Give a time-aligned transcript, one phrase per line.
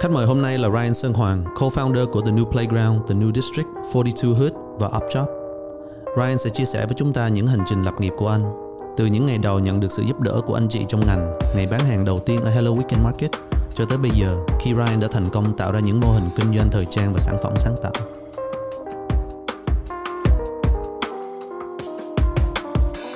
[0.00, 3.32] Khách mời hôm nay là Ryan Sơn Hoàng, co-founder của The New Playground, The New
[3.34, 5.26] District, 42 Hood và Upjob.
[6.16, 8.52] Ryan sẽ chia sẻ với chúng ta những hành trình lập nghiệp của anh,
[8.96, 11.68] từ những ngày đầu nhận được sự giúp đỡ của anh chị trong ngành, ngày
[11.70, 13.30] bán hàng đầu tiên ở Hello Weekend Market,
[13.74, 16.56] cho tới bây giờ khi Ryan đã thành công tạo ra những mô hình kinh
[16.56, 17.92] doanh thời trang và sản phẩm sáng tạo.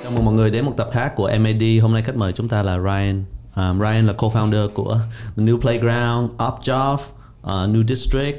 [0.02, 1.62] Chào mừng mọi người đến một tập khác của MAD.
[1.82, 3.24] Hôm nay khách mời chúng ta là Ryan.
[3.56, 5.00] Um, Ryan là co-founder của
[5.36, 8.38] The New Playground, Upjob, uh, New District,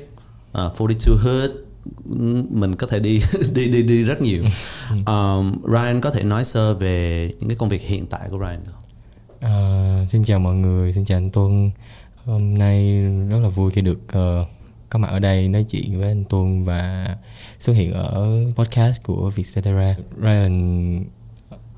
[0.58, 1.52] uh, 42 Hood.
[2.50, 3.22] Mình có thể đi
[3.54, 4.44] đi đi đi rất nhiều.
[5.06, 8.64] Um, Ryan có thể nói sơ về những cái công việc hiện tại của Ryan
[8.66, 8.84] được không?
[9.40, 11.72] À, xin chào mọi người, xin chào anh Tuân.
[12.26, 14.48] Hôm nay rất là vui khi được uh,
[14.90, 17.08] có mặt ở đây nói chuyện với anh Tuân và
[17.60, 19.96] xuất hiện ở podcast của Vietcetera.
[20.22, 21.06] Ryan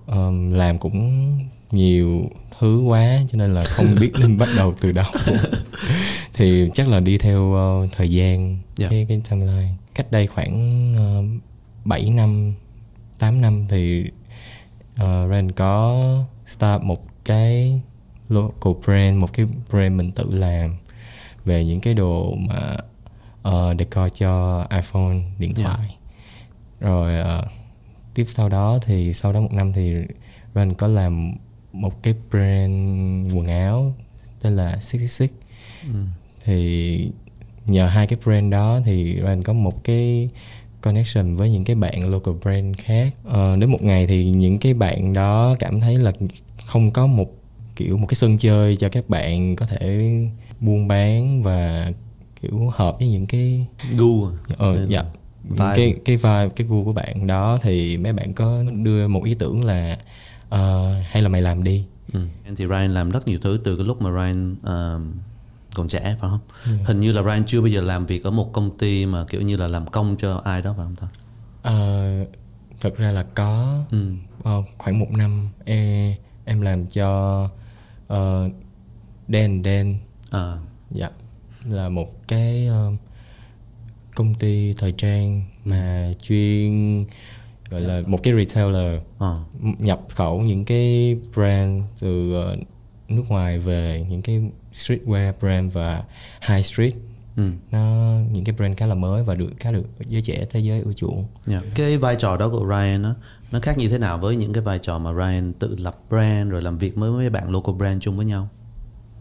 [0.07, 1.39] um, làm cũng
[1.71, 2.29] nhiều
[2.59, 5.11] thứ quá cho nên là không biết nên bắt đầu từ đâu
[6.33, 7.41] thì chắc là đi theo
[7.85, 8.87] uh, thời gian Dạ.
[8.89, 10.93] cái cái timeline cách đây khoảng
[11.35, 11.41] uh,
[11.85, 12.53] 7 năm
[13.19, 14.03] 8 năm thì
[15.01, 16.03] uh, Ren có
[16.45, 17.81] start một cái
[18.29, 20.75] local brand một cái brand mình tự làm
[21.45, 22.77] về những cái đồ mà
[23.49, 25.63] uh, decor cho iPhone điện Dạ.
[25.63, 25.95] thoại
[26.79, 27.47] rồi ờ,
[28.13, 29.93] tiếp sau đó thì sau đó một năm thì
[30.55, 31.33] Ren có làm
[31.81, 33.93] một cái brand quần áo
[34.41, 35.27] tên là 66
[35.93, 35.99] Ừ.
[36.45, 37.09] thì
[37.65, 40.29] nhờ hai cái brand đó thì Ren có một cái
[40.81, 44.73] connection với những cái bạn local brand khác ờ, đến một ngày thì những cái
[44.73, 46.11] bạn đó cảm thấy là
[46.65, 47.33] không có một
[47.75, 50.11] kiểu một cái sân chơi cho các bạn có thể
[50.59, 51.91] buôn bán và
[52.41, 53.65] kiểu hợp với những cái
[53.97, 54.27] Gu.
[54.57, 55.03] ờ Nên dạ
[55.43, 55.73] vibe.
[55.75, 59.33] cái cái vibe cái gu của bạn đó thì mấy bạn có đưa một ý
[59.33, 59.97] tưởng là
[60.49, 62.19] ờ, hay là mày làm đi Ừ.
[62.55, 65.13] Thì Ryan làm rất nhiều thứ từ cái lúc mà Ryan um,
[65.75, 66.39] còn trẻ phải không?
[66.65, 66.71] Ừ.
[66.85, 69.41] Hình như là Ryan chưa bao giờ làm việc ở một công ty mà kiểu
[69.41, 71.07] như là làm công cho ai đó phải không ta?
[71.61, 72.09] Ờ,
[72.81, 74.11] thật ra là có Ừ.
[74.43, 76.13] ờ, khoảng một năm em,
[76.45, 77.43] em làm cho
[78.13, 78.51] uh,
[79.27, 79.95] Dan Dan
[80.31, 80.57] À,
[80.91, 81.09] dạ
[81.69, 82.91] là một cái ờ,
[84.15, 87.05] công ty thời trang mà chuyên
[87.69, 92.55] gọi là một cái retailer à, nhập khẩu những cái brand từ ờ,
[93.09, 94.41] nước ngoài về những cái
[94.73, 96.03] streetwear brand và
[96.47, 96.93] high street
[97.37, 97.43] ừ.
[97.71, 100.81] nó những cái brand khá là mới và được khá được giới trẻ thế giới
[100.81, 101.63] ưa chuộng Yeah.
[101.75, 103.15] Cái vai trò đó của Ryan đó,
[103.51, 106.51] nó khác như thế nào với những cái vai trò mà Ryan tự lập brand
[106.51, 108.49] rồi làm việc với mấy bạn local brand chung với nhau?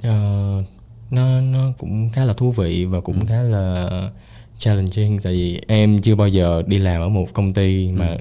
[0.03, 0.63] Ờ,
[1.11, 4.11] nó nó cũng khá là thú vị và cũng khá là
[4.59, 8.17] challenging tại vì em chưa bao giờ đi làm ở một công ty mà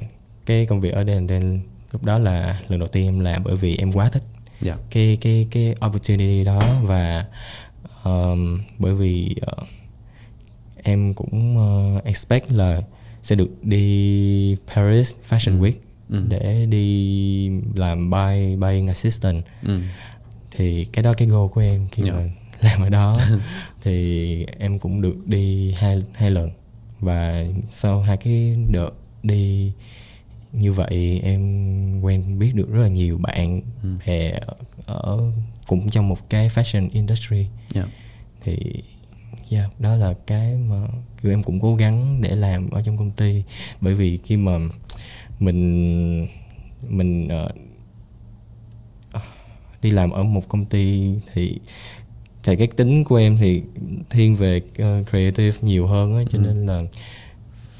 [0.45, 1.59] cái công việc ở đây then
[1.91, 4.23] lúc đó là lần đầu tiên em làm bởi vì em quá thích
[4.61, 4.75] Dạ.
[4.89, 7.25] cái cái cái opportunity đó và
[8.03, 9.63] um, bởi vì ờ,
[10.83, 12.81] em cũng ờ, expect là
[13.23, 15.73] sẽ được đi Paris Fashion Week
[16.09, 16.23] Ừ.
[16.29, 19.79] để đi làm buy buying assistant Ừ.
[20.51, 22.11] thì cái đó cái goal của em khi Dạ.
[22.13, 22.23] mà
[22.61, 23.13] làm ở đó
[23.83, 26.49] thì em cũng được đi hai hai lần
[26.99, 28.89] và sau hai cái đợt
[29.23, 29.71] đi
[30.59, 31.41] như vậy em
[32.01, 33.89] quen biết được rất là nhiều bạn Ừ.
[34.07, 34.39] bè
[34.85, 35.19] ở,
[35.67, 37.45] cũng trong một cái fashion industry
[37.75, 37.87] Yeah.
[38.41, 38.57] thì
[39.51, 40.87] yeah, đó là cái mà
[41.21, 43.43] kiểu em cũng cố gắng để làm ở trong công ty
[43.81, 44.57] bởi vì khi mà
[45.39, 46.27] mình
[46.89, 47.51] mình ờ,
[49.81, 51.59] đi làm ở một công ty thì
[52.43, 53.61] thì cái tính của em thì
[54.09, 56.81] thiên về ờ, creative nhiều hơn á cho nên là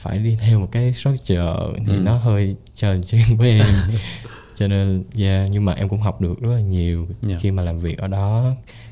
[0.06, 1.54] phải đi theo một cái structure
[1.88, 2.00] thì Ừ.
[2.04, 3.66] nó hơi challenging với em
[4.56, 7.42] cho nên yeah nhưng mà em cũng học được rất là nhiều Yeah.
[7.42, 8.52] khi mà làm việc ở đó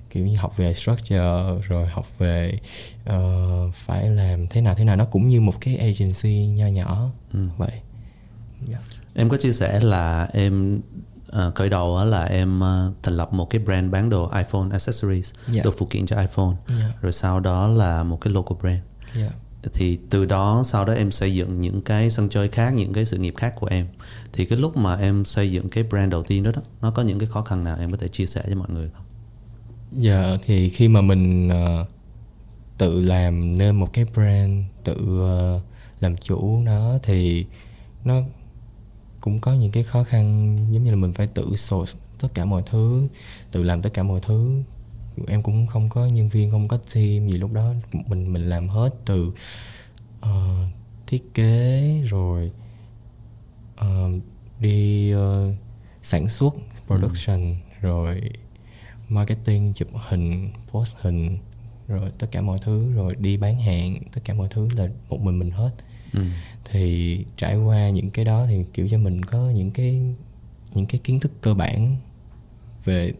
[0.09, 1.33] kiểu như học về structure
[1.67, 2.59] rồi học về
[3.05, 3.41] ờ,
[3.73, 7.39] phải làm thế nào thế nào nó cũng như một cái agency nho nhỏ Ừ.
[7.57, 7.71] vậy
[8.67, 8.77] Dạ.
[9.15, 10.81] Em có chia sẻ là em
[11.27, 15.33] ờ, khởi đầu là em ờ, thành lập một cái brand bán đồ iPhone accessories,
[15.47, 15.63] Dạ.
[15.63, 16.53] đồ phụ kiện cho iPhone.
[16.79, 16.93] Dạ.
[17.01, 18.79] Rồi sau đó là một cái local brand.
[19.15, 19.29] Dạ
[19.73, 23.05] thì từ đó sau đó em xây dựng những cái sân chơi khác những cái
[23.05, 23.87] sự nghiệp khác của em.
[24.33, 27.01] Thì cái lúc mà em xây dựng cái brand đầu tiên đó, đó nó có
[27.01, 29.05] những cái khó khăn nào em có thể chia sẻ cho mọi người không?
[29.91, 31.87] Dạ thì khi mà mình uh,
[32.77, 35.61] tự làm nên một cái brand tự uh,
[35.99, 37.45] làm chủ nó thì
[38.05, 38.21] nó
[39.21, 42.45] cũng có những cái khó khăn giống như là mình phải tự source tất cả
[42.45, 43.07] mọi thứ
[43.51, 44.61] tự làm tất cả mọi thứ
[45.27, 48.67] em cũng không có nhân viên không có team gì lúc đó mình mình làm
[48.67, 49.31] hết từ
[50.25, 50.29] uh,
[51.07, 52.51] thiết kế rồi
[53.81, 54.21] uh,
[54.59, 55.55] đi uh,
[56.01, 56.55] sản xuất
[56.87, 57.55] production ừ.
[57.81, 58.21] rồi
[59.09, 61.37] marketing chụp hình post hình
[61.87, 65.21] rồi tất cả mọi thứ rồi đi bán hàng tất cả mọi thứ là một
[65.21, 65.71] mình mình hết
[66.13, 66.21] ừ.
[66.65, 70.01] thì trải qua những cái đó thì kiểu cho mình có những cái
[70.73, 71.95] những cái kiến thức cơ bản
[72.85, 73.13] về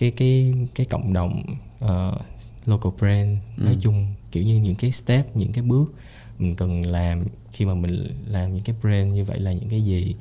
[0.00, 1.42] cái cái cái cộng đồng
[1.84, 2.20] uh,
[2.66, 3.64] local brand ừ.
[3.64, 5.94] nói chung kiểu như những cái step những cái bước
[6.38, 9.82] mình cần làm khi mà mình làm những cái brand như vậy là những cái
[9.82, 10.14] gì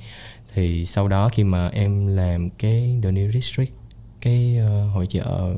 [0.54, 3.74] thì sau đó khi mà em làm cái The New District
[4.22, 5.56] cái uh, hội chợ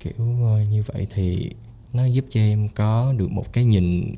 [0.00, 1.50] kiểu uh, như vậy thì
[1.92, 4.14] nó giúp cho em có được một cái nhìn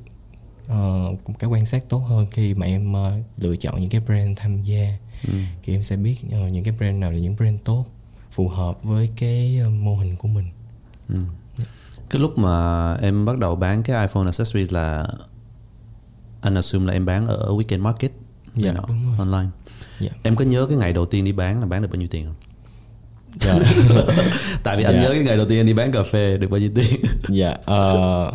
[0.64, 4.00] uh, một cái quan sát tốt hơn khi mà em uh, lựa chọn những cái
[4.00, 4.96] brand tham gia
[5.26, 5.38] ừ.
[5.62, 7.86] thì em sẽ biết uh, những cái brand nào là những brand tốt
[8.34, 10.44] phù hợp với cái uh, mô hình của mình
[11.08, 11.18] ừ.
[12.10, 15.06] cái lúc mà em bắt đầu bán cái iPhone accessories là
[16.40, 18.12] anh assume là em bán ở weekend market
[18.54, 19.16] dạ, đúng rồi.
[19.18, 19.50] online
[20.00, 20.10] dạ.
[20.22, 22.26] em có nhớ cái ngày đầu tiên đi bán là bán được bao nhiêu tiền
[22.26, 22.34] không
[23.34, 23.54] dạ.
[24.62, 25.02] tại vì anh dạ.
[25.02, 27.56] nhớ cái ngày đầu tiên anh đi bán cà phê được bao nhiêu tiền dạ
[27.72, 28.34] uh,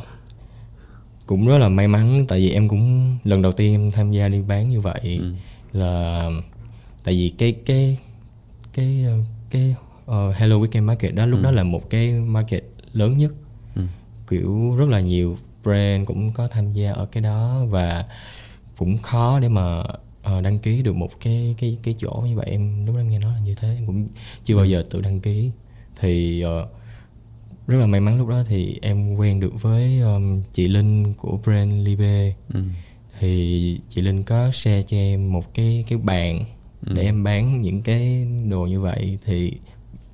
[1.26, 4.28] cũng rất là may mắn tại vì em cũng lần đầu tiên em tham gia
[4.28, 5.34] đi bán như vậy ừ.
[5.74, 6.30] là
[7.04, 7.98] tại vì cái cái
[8.74, 9.06] cái
[9.50, 9.76] cái
[10.10, 11.44] uh, Hello Weekend Market đó lúc ừ.
[11.44, 12.64] đó là một cái market
[12.94, 13.32] lớn nhất
[13.76, 13.82] ừ.
[14.30, 18.06] kiểu rất là nhiều brand cũng có tham gia ở cái đó và
[18.78, 22.46] cũng khó để mà uh, đăng ký được một cái cái cái chỗ như vậy
[22.50, 24.08] em lúc đó em nghe nói là như thế em cũng
[24.44, 24.70] chưa bao ừ.
[24.70, 25.52] giờ tự đăng ký
[26.00, 26.70] thì uh,
[27.68, 31.40] rất là may mắn lúc đó thì em quen được với um, chị Linh của
[31.44, 32.64] brand Libe ừ.
[33.20, 36.46] thì chị Linh có share cho em một cái cái bàn
[36.86, 36.94] ừ.
[36.96, 39.54] để em bán những cái đồ như vậy thì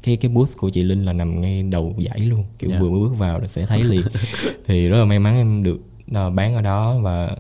[0.06, 2.82] cái cái booth của chị Linh là nằm ngay đầu dãy luôn kiểu yeah.
[2.82, 2.90] Dạ.
[2.90, 4.02] vừa bước vào là sẽ thấy liền
[4.66, 5.80] thì rất là may mắn em được
[6.12, 7.36] uh, bán ở đó và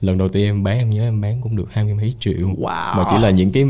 [0.00, 2.48] lần đầu tiên em bán em nhớ em bán cũng được hai mươi mấy triệu
[2.58, 2.96] wow.
[2.96, 3.64] mà chỉ là những cái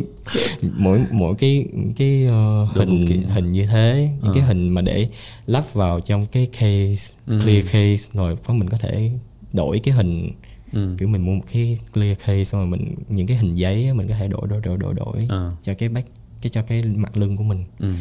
[0.63, 1.67] mỗi mỗi cái
[1.97, 4.37] cái uh, hình hình như thế những uh.
[4.37, 5.09] cái hình mà để
[5.47, 7.41] lắp vào trong cái case ừ.
[7.45, 9.11] clear case rồi có mình có thể
[9.53, 10.31] đổi cái hình
[10.73, 10.97] ừ.
[10.99, 14.09] kiểu mình mua một cái clear case xong rồi mình những cái hình giấy mình
[14.09, 15.65] có thể đổi đổi đổi đổi đổi uh.
[15.65, 16.09] cho cái back
[16.43, 17.65] cái cho cái mặt lưng của mình.
[17.79, 17.93] Ừ.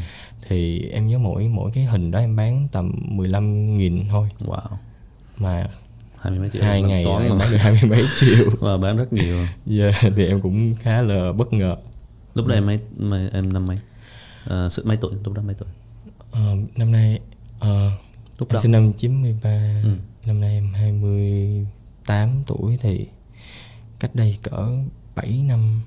[0.48, 4.30] thì em nhớ mỗi mỗi cái hình đó em bán tầm 15 nghìn thôi.
[4.40, 4.78] Wow.
[5.38, 5.68] Mà
[6.20, 8.50] hai mươi mấy triệu hai ngày toán em bán được hai mươi mấy triệu.
[8.60, 9.38] Và bán rất nhiều.
[9.70, 11.76] Yeah, thì em cũng khá là bất ngờ.
[12.34, 13.78] Lúc đó em mấy, mấy em năm mấy?
[14.46, 15.14] À, mấy tuổi?
[15.24, 15.70] Lúc đó mấy tuổi?
[16.32, 17.20] Uh, năm nay
[17.58, 17.66] uh,
[18.40, 18.60] lúc em đó.
[18.60, 19.90] sinh năm 93 ừ.
[20.26, 23.08] năm nay em 28 tuổi thì
[24.00, 24.68] cách đây cỡ
[25.16, 25.82] 7 năm.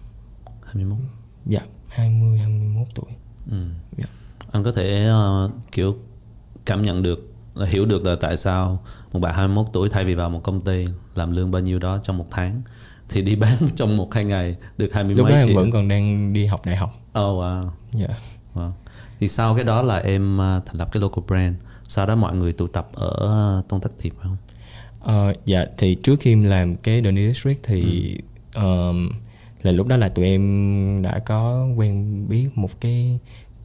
[0.65, 0.99] 21
[1.47, 3.11] dạ 20 21 tuổi
[3.51, 3.67] ừ.
[3.99, 4.05] dạ.
[4.53, 5.97] anh có thể uh, kiểu
[6.65, 8.83] cảm nhận được là hiểu được là tại sao
[9.13, 10.85] một bạn 21 tuổi thay vì vào một công ty
[11.15, 12.63] làm lương bao nhiêu đó trong một tháng
[13.09, 15.49] thì đi bán trong một hai ngày được hai mươi mấy đó triệu.
[15.49, 16.95] em vẫn còn đang đi học đại học.
[17.09, 17.69] Oh wow.
[17.93, 18.07] Dạ.
[18.07, 18.19] Yeah.
[18.55, 18.71] Wow.
[19.21, 21.57] Thì sau cái đó là em à, thành lập cái local brand.
[21.89, 24.37] Sau đó mọi người tụ tập ở Tôn Thất Thiệp phải không?
[25.31, 28.15] Uh, dạ thì trước khi em làm cái The New District thì
[28.55, 28.89] ừ.
[28.89, 29.11] um,
[29.63, 33.19] là lúc đó là tụi em đã có quen biết một cái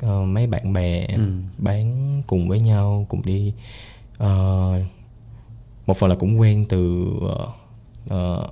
[0.05, 1.31] uh, mấy bạn bè ừ.
[1.57, 3.53] bán cùng với nhau cùng đi
[4.23, 4.81] uh,
[5.85, 8.49] một phần là cũng quen từ uh, uh,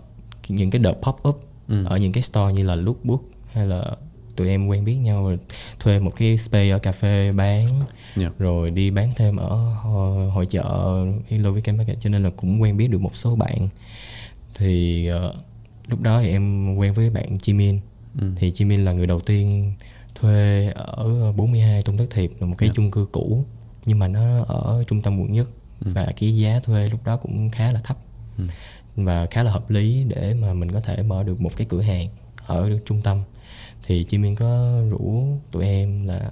[0.48, 1.86] những cái đợt pop up ừ.
[1.86, 3.22] ở những cái store như là Lookbook
[3.54, 3.96] hay là
[4.36, 5.40] tụi em quen biết nhau rồi
[5.80, 7.90] thuê một cái space ở cà phê bán yeah.
[8.16, 8.30] Dạ.
[8.40, 10.96] rồi đi bán thêm ở hội, hội chợ
[11.28, 13.70] Hello Weekend Market cho nên là cũng quen biết được một số bạn
[14.56, 15.36] thì uh,
[15.88, 17.80] lúc đó thì em quen với bạn Jimin
[18.20, 18.32] ừ.
[18.36, 19.74] thì Jimin là người đầu tiên
[20.16, 22.74] thuê ở 42 Tôn Thất Thiệp là một cái yeah.
[22.74, 22.76] Dạ.
[22.76, 23.46] chung cư cũ
[23.86, 25.48] nhưng mà nó ở trung tâm quận nhất
[25.86, 25.92] ừ.
[25.96, 27.98] và cái giá thuê lúc đó cũng khá là thấp
[28.38, 28.44] ừ.
[28.96, 31.82] và khá là hợp lý để mà mình có thể mở được một cái cửa
[31.82, 32.08] hàng
[32.46, 33.22] ở trung tâm
[33.84, 36.32] thì chị Miên có rủ tụi em là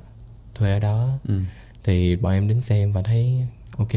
[0.56, 1.40] thuê ở đó ừ.
[1.84, 3.46] thì bọn em đến xem và thấy
[3.78, 3.92] ok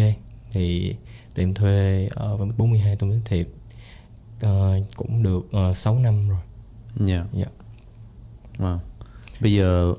[0.51, 0.95] thì
[1.35, 3.49] tụi em thuê ở 42 Tôn Đức Thiệp
[4.47, 6.39] uh, cũng được uh, ờ, 6 năm rồi.
[6.97, 7.15] Dạ.
[7.15, 7.27] Yeah.
[7.37, 7.49] Yeah.
[8.59, 8.79] Wow.
[9.41, 9.95] Bây giờ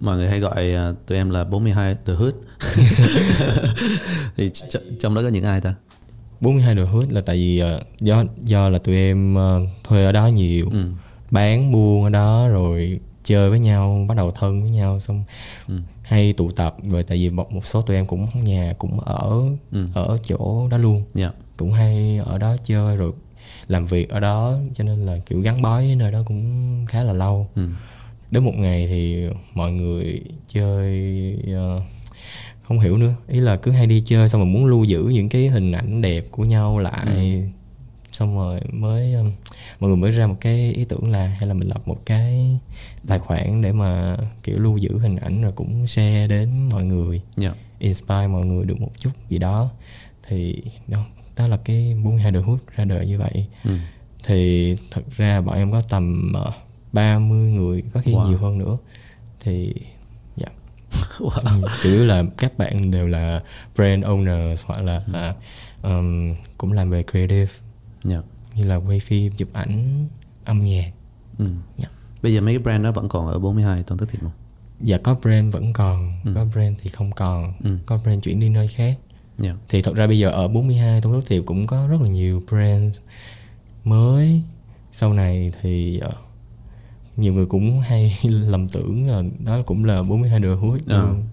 [0.00, 2.34] mọi người hay gọi uh, tụi em là 42 The Hood.
[4.36, 5.74] thì ch- trong đó có những ai ta?
[6.40, 10.12] 42 The Hood là tại vì uh, do do là tụi em uh, thuê ở
[10.12, 10.68] đó nhiều.
[10.72, 10.90] Ừ.
[11.30, 15.24] Bán buôn ở đó rồi chơi với nhau, bắt đầu thân với nhau xong.
[15.68, 15.74] Ừ.
[16.02, 19.42] hay tụ tập rồi tại vì một một số tụi em cũng nhà cũng ở
[19.72, 19.86] Ừ.
[19.94, 21.30] ở chỗ đó luôn Dạ.
[21.56, 23.12] cũng hay ở đó chơi rồi
[23.68, 27.04] làm việc ở đó cho nên là kiểu gắn bó với nơi đó cũng khá
[27.04, 27.48] là lâu.
[27.54, 27.68] Ừ.
[28.30, 31.80] đến một ngày thì mọi người chơi ờ,
[32.62, 33.14] không hiểu nữa.
[33.28, 36.02] Ý là cứ hay đi chơi xong rồi muốn lưu giữ những cái hình ảnh
[36.02, 37.44] đẹp của nhau lại.
[38.12, 39.32] Xong rồi mới um,
[39.80, 42.58] mọi người mới ra một cái ý tưởng là hay là mình lập một cái
[43.06, 47.20] tài khoản để mà kiểu lưu giữ hình ảnh rồi cũng share đến mọi người.
[47.36, 47.54] Dạ.
[47.78, 49.70] inspire mọi người được một chút gì đó.
[50.28, 53.70] Thì đó đó là cái 42 The Hood ra đời như vậy Ừ.
[54.24, 56.54] thì thật ra bọn em có tầm uh,
[56.92, 58.28] 30 người có khi Wow.
[58.28, 58.76] nhiều hơn nữa
[59.40, 59.74] thì
[60.36, 60.46] dạ
[61.18, 61.62] Wow.
[61.62, 63.42] Ừ, chủ yếu là các bạn đều là
[63.76, 65.12] brand owners hoặc là Ừ.
[65.12, 65.34] à,
[65.82, 67.52] um, cũng làm về creative
[68.04, 68.18] Dạ.
[68.54, 70.06] như là quay phim chụp ảnh
[70.44, 70.90] âm nhạc
[71.38, 71.46] Ừ.
[71.78, 71.88] Dạ.
[72.22, 74.30] Bây giờ mấy cái brand đó vẫn còn ở 42 Tôn Thất Thiệp không?
[74.80, 76.32] và có brand vẫn còn Ừ.
[76.34, 77.78] có brand thì không còn Ừ.
[77.86, 78.98] có brand chuyển đi nơi khác
[79.38, 79.54] Dạ.
[79.68, 82.42] thì thật ra bây giờ ở 42 Tôn Đức Thiệp cũng có rất là nhiều
[82.50, 82.96] brand
[83.84, 84.42] mới
[84.92, 86.12] sau này thì ờ,
[87.16, 91.02] nhiều người cũng hay lầm tưởng là đó cũng là 42 The Hood Ờ.
[91.06, 91.24] luôn.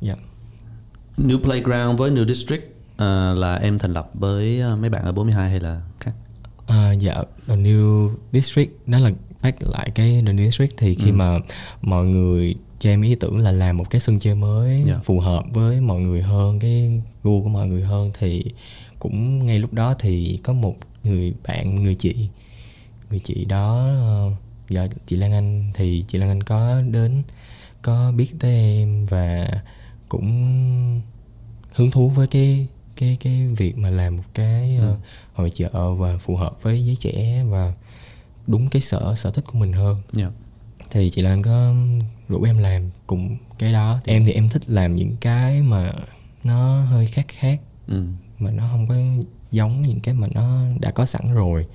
[0.00, 0.14] dạ
[1.18, 2.62] New Playground với New District
[2.96, 6.12] à, là em thành lập với à, mấy bạn ở 42 hay là khác?
[6.66, 7.14] À, dạ
[7.48, 9.10] The New District đó là
[9.42, 11.12] back lại cái The New District thì khi Ừ.
[11.14, 11.38] mà
[11.82, 14.98] mọi người cho em ý tưởng là làm một cái sân chơi mới Dạ.
[15.04, 18.44] phù hợp với mọi người hơn cái gu của mọi người hơn thì
[18.98, 22.28] cũng ngay lúc đó thì có một người bạn người chị
[23.10, 24.30] người chị đó ờ,
[24.70, 27.22] dạ chị Lan Anh thì chị Lan Anh có đến
[27.82, 29.46] có biết tới em và
[30.08, 31.00] cũng
[31.72, 34.94] hứng thú với cái cái cái việc mà làm một cái ờ, Ừ.
[35.34, 37.72] hội chợ và phù hợp với giới trẻ và
[38.46, 40.30] đúng cái sở sở thích của mình hơn Dạ.
[40.90, 41.74] thì chị Lan có
[42.32, 45.92] rủ em làm cùng cái đó em thì em thích làm những cái mà
[46.44, 48.04] nó hơi khác khác Ừ.
[48.38, 48.94] mà nó không có
[49.50, 51.66] giống những cái mà nó đã có sẵn rồi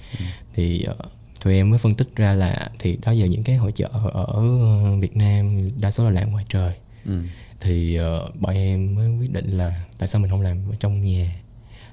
[0.55, 0.97] thì uh,
[1.43, 4.25] tụi em mới phân tích ra là thì đó giờ những cái hội chợ ở
[4.33, 6.73] ờ, Việt Nam đa số là làm ngoài trời
[7.05, 7.21] Ừ.
[7.61, 11.03] thì ờ, bọn em mới quyết định là tại sao mình không làm ở trong
[11.03, 11.35] nhà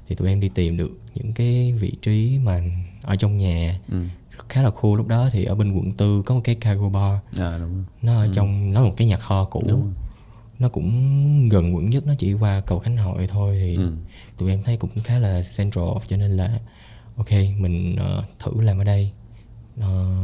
[0.09, 2.61] thì tụi em đi tìm được những cái vị trí mà
[3.02, 4.02] ở trong nhà Ừ.
[4.49, 7.19] khá là cool lúc đó thì ở bên quận tư có một cái cargo bar
[7.38, 7.85] À đúng rồi.
[8.03, 9.93] nó ở trong nó là một cái nhà kho cũ Đúng rồi.
[10.59, 13.93] nó cũng gần quận nhất nó chỉ qua cầu khánh hội thôi thì Ừ.
[14.38, 16.59] tụi em thấy cũng khá là central cho nên là
[17.17, 19.11] ok mình ờ, thử làm ở đây
[19.81, 20.14] Ờ,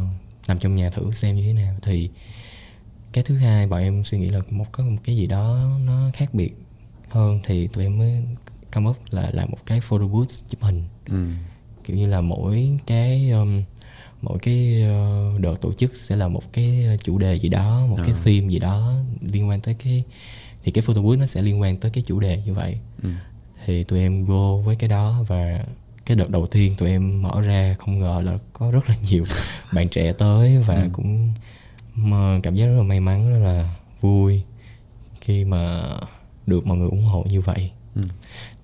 [0.47, 2.09] làm trong nhà thử xem như thế nào thì
[3.13, 6.09] cái thứ hai bọn em suy nghĩ là một có một cái gì đó nó
[6.13, 6.51] khác biệt
[7.09, 8.23] hơn thì tụi em mới
[8.73, 11.25] come up là làm một cái photo booth chụp hình Ừ.
[11.83, 13.63] kiểu như là mỗi cái um,
[14.21, 14.83] mỗi cái
[15.35, 18.21] uh, đợt tổ chức sẽ là một cái chủ đề gì đó một cái À.
[18.23, 18.93] theme gì đó
[19.33, 20.03] liên quan tới cái
[20.63, 23.09] thì cái photo booth nó sẽ liên quan tới cái chủ đề như vậy Ừ.
[23.65, 25.65] thì tụi em go với cái đó và
[26.05, 29.23] cái đợt đầu tiên tụi em mở ra không ngờ là có rất là nhiều
[29.73, 30.89] bạn trẻ tới và Ừ.
[30.93, 31.33] cũng
[31.95, 34.41] mà cảm giác rất là may mắn rất là vui
[35.21, 35.83] khi mà
[36.47, 38.01] được mọi người ủng hộ như vậy Ừ.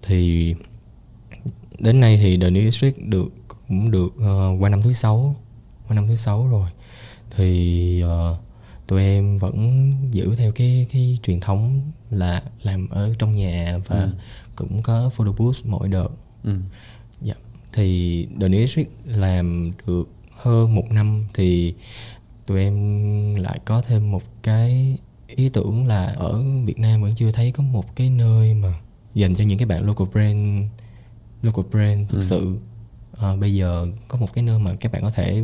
[0.02, 0.56] thì
[1.80, 3.34] đến nay thì The New District được
[3.68, 5.36] cũng được ờ, qua năm thứ sáu
[5.88, 6.70] qua năm thứ sáu rồi
[7.36, 8.38] thì ờ,
[8.88, 13.96] tụi em vẫn giữ theo cái cái truyền thống là làm ở trong nhà và
[14.02, 14.10] Ừ.
[14.56, 16.10] cũng có photo booth mỗi đợt
[16.44, 16.56] Ừ.
[17.22, 17.34] Dạ.
[17.74, 21.74] Thì The District làm được hơn một năm thì
[22.46, 27.32] tụi em lại có thêm một cái ý tưởng là ở Việt Nam vẫn chưa
[27.32, 28.74] thấy có một cái nơi mà
[29.16, 30.66] dành cho những cái bạn local brand
[31.42, 32.22] local brand thực Ừ.
[32.22, 32.58] sự
[33.20, 35.44] à, bây giờ có một cái nơi mà các bạn có thể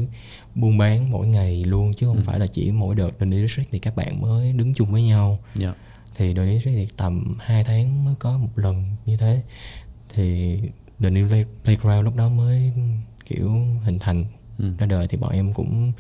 [0.55, 2.23] buôn bán mỗi ngày luôn chứ không Ừ.
[2.25, 5.39] phải là chỉ mỗi đợt New District thì các bạn mới đứng chung với nhau
[5.55, 5.73] Dạ.
[6.15, 9.41] thì New District thì tầm 2 tháng mới có một lần như thế
[10.09, 10.57] thì
[10.99, 12.71] The New Play- Playground lúc đó mới
[13.25, 13.51] kiểu
[13.83, 14.25] hình thành
[14.57, 14.73] Ừ.
[14.77, 15.91] ra đời thì bọn em cũng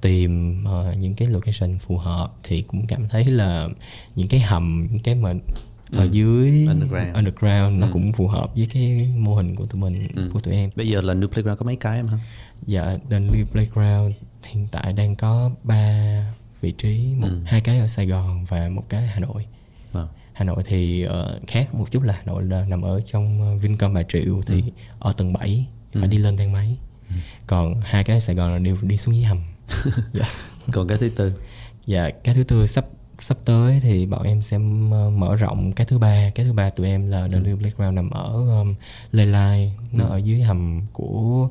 [0.00, 3.68] tìm ờ, những cái location phù hợp thì cũng cảm thấy là
[4.14, 5.32] những cái hầm những cái mà
[5.92, 6.08] ở Ừ.
[6.12, 7.14] dưới Underground.
[7.14, 7.90] underground nó Ừ.
[7.92, 10.30] cũng phù hợp với cái mô hình của tụi mình Ừ.
[10.32, 12.18] của tụi em Bây giờ là New Playground có mấy cái em hả?
[12.66, 14.14] dạ The New Playground
[14.46, 15.92] hiện tại đang có ba
[16.60, 17.38] vị trí một Ừ.
[17.46, 19.46] hai cái ở Sài Gòn và một cái ở Hà Nội
[19.92, 20.08] Vâng.
[20.32, 23.56] Hà Nội thì ờ, khác một chút là Hà Nội là nằm ở trong ờ,
[23.58, 24.64] Vincom Bà Triệu thì
[24.98, 26.08] ở tầng 7 phải Ừ.
[26.08, 26.76] đi lên thang máy
[27.46, 29.38] còn hai cái ở Sài Gòn là đều đi xuống dưới hầm
[30.12, 30.28] dạ.
[30.72, 31.32] Còn cái thứ tư.
[31.86, 32.86] Dạ, cái thứ tư sắp
[33.18, 34.56] sắp tới thì bọn em sẽ
[34.92, 37.94] ờ, mở rộng cái thứ ba cái thứ ba tụi em là The New Playground
[37.96, 38.74] nằm ở um,
[39.12, 40.10] Lê Lai nó Ừ.
[40.10, 41.48] ở dưới hầm của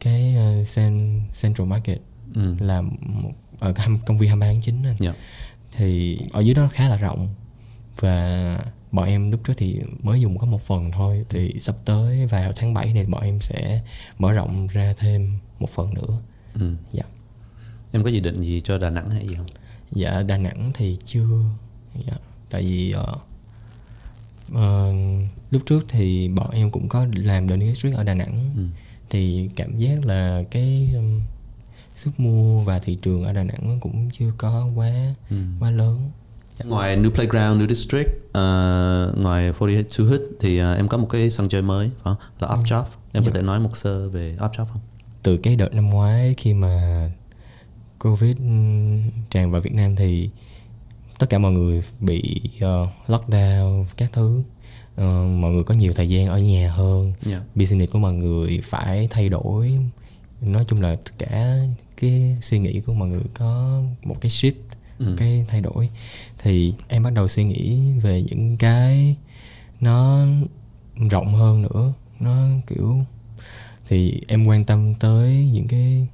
[0.00, 1.98] cái uh, Cen- Central Market
[2.34, 2.54] Ừ.
[2.60, 3.74] là một, ở
[4.06, 4.96] công viên 23 tháng 9 anh.
[5.00, 5.14] Dạ.
[5.76, 7.28] thì ở dưới đó khá là rộng
[8.00, 8.58] và
[8.92, 12.52] bọn em lúc trước thì mới dùng có một phần thôi thì sắp tới vào
[12.56, 13.80] tháng 7 này bọn em sẽ
[14.18, 16.18] mở rộng ra thêm một phần nữa
[16.60, 16.74] ừ.
[16.92, 17.02] dạ
[17.92, 19.46] em có dự định gì cho đà nẵng hay gì không
[19.92, 21.26] dạ đà nẵng thì chưa
[22.06, 22.12] dạ.
[22.50, 23.18] tại vì uh,
[24.52, 24.94] uh,
[25.50, 28.62] lúc trước thì bọn em cũng có làm The Street ở đà nẵng ừ.
[29.10, 31.20] thì cảm giác là cái um,
[31.94, 34.90] sức mua và thị trường ở đà nẵng cũng chưa có quá
[35.30, 35.36] Ừ.
[35.60, 36.10] quá lớn
[36.58, 36.64] Dạ.
[36.68, 41.30] ngoài New Playground, New District, uh, ngoài 42 Hit thì uh, em có một cái
[41.30, 42.16] sân chơi mới phải không?
[42.40, 42.60] là Ừ.
[42.60, 42.86] Upchop.
[43.12, 43.32] Em có Dạ.
[43.34, 44.80] thể nói một sơ về Upchop không?
[45.22, 47.10] từ cái đợt năm ngoái khi mà
[48.02, 50.30] covid ừm, tràn vào Việt Nam thì
[51.18, 54.42] tất cả mọi người bị ờ, lockdown các thứ.
[54.96, 57.12] Ờ, mọi người có nhiều thời gian ở nhà hơn.
[57.26, 57.40] Dạ.
[57.54, 59.78] business của mọi người phải thay đổi.
[60.40, 61.58] Nói chung là tất cả
[62.00, 64.52] cái suy nghĩ của mọi người có một cái shift
[64.98, 65.06] Ừ.
[65.08, 65.88] một cái thay đổi.
[66.38, 69.16] Thì em bắt đầu suy nghĩ về những cái
[69.80, 70.26] nó
[71.10, 71.92] rộng hơn nữa.
[72.20, 72.96] Nó kiểu
[73.88, 76.06] thì em quan tâm tới những cái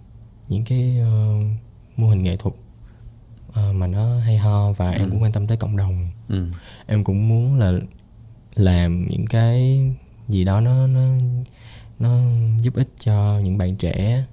[0.48, 1.38] những cái ờ,
[1.98, 2.54] mô hình nghệ thuật
[3.52, 5.08] ờ, mà nó hay ho và em Ừ.
[5.10, 6.46] cũng quan tâm tới cộng đồng Ừ.
[6.86, 7.72] em cũng muốn là
[8.54, 9.80] làm những cái
[10.28, 11.08] gì đó nó nó
[11.98, 12.20] nó
[12.62, 14.24] giúp ích cho những bạn trẻ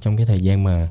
[0.00, 0.88] trong cái thời gian mà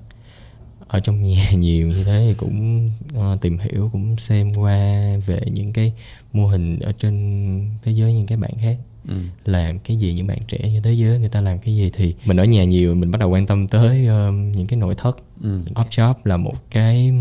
[0.88, 4.78] ở trong nhà nhiều như thế thì cũng ờ, tìm hiểu cũng xem qua
[5.26, 5.94] về những cái
[6.34, 9.16] mô hình ở trên thế giới những cái bạn khác Ừ.
[9.46, 12.16] làm cái gì những bạn trẻ như thế giới người ta làm cái gì thì
[12.26, 15.18] mình ở nhà nhiều mình bắt đầu quan tâm tới ờ, những cái nội thất
[15.42, 15.60] Ừ.
[15.82, 17.14] Upshop là một cái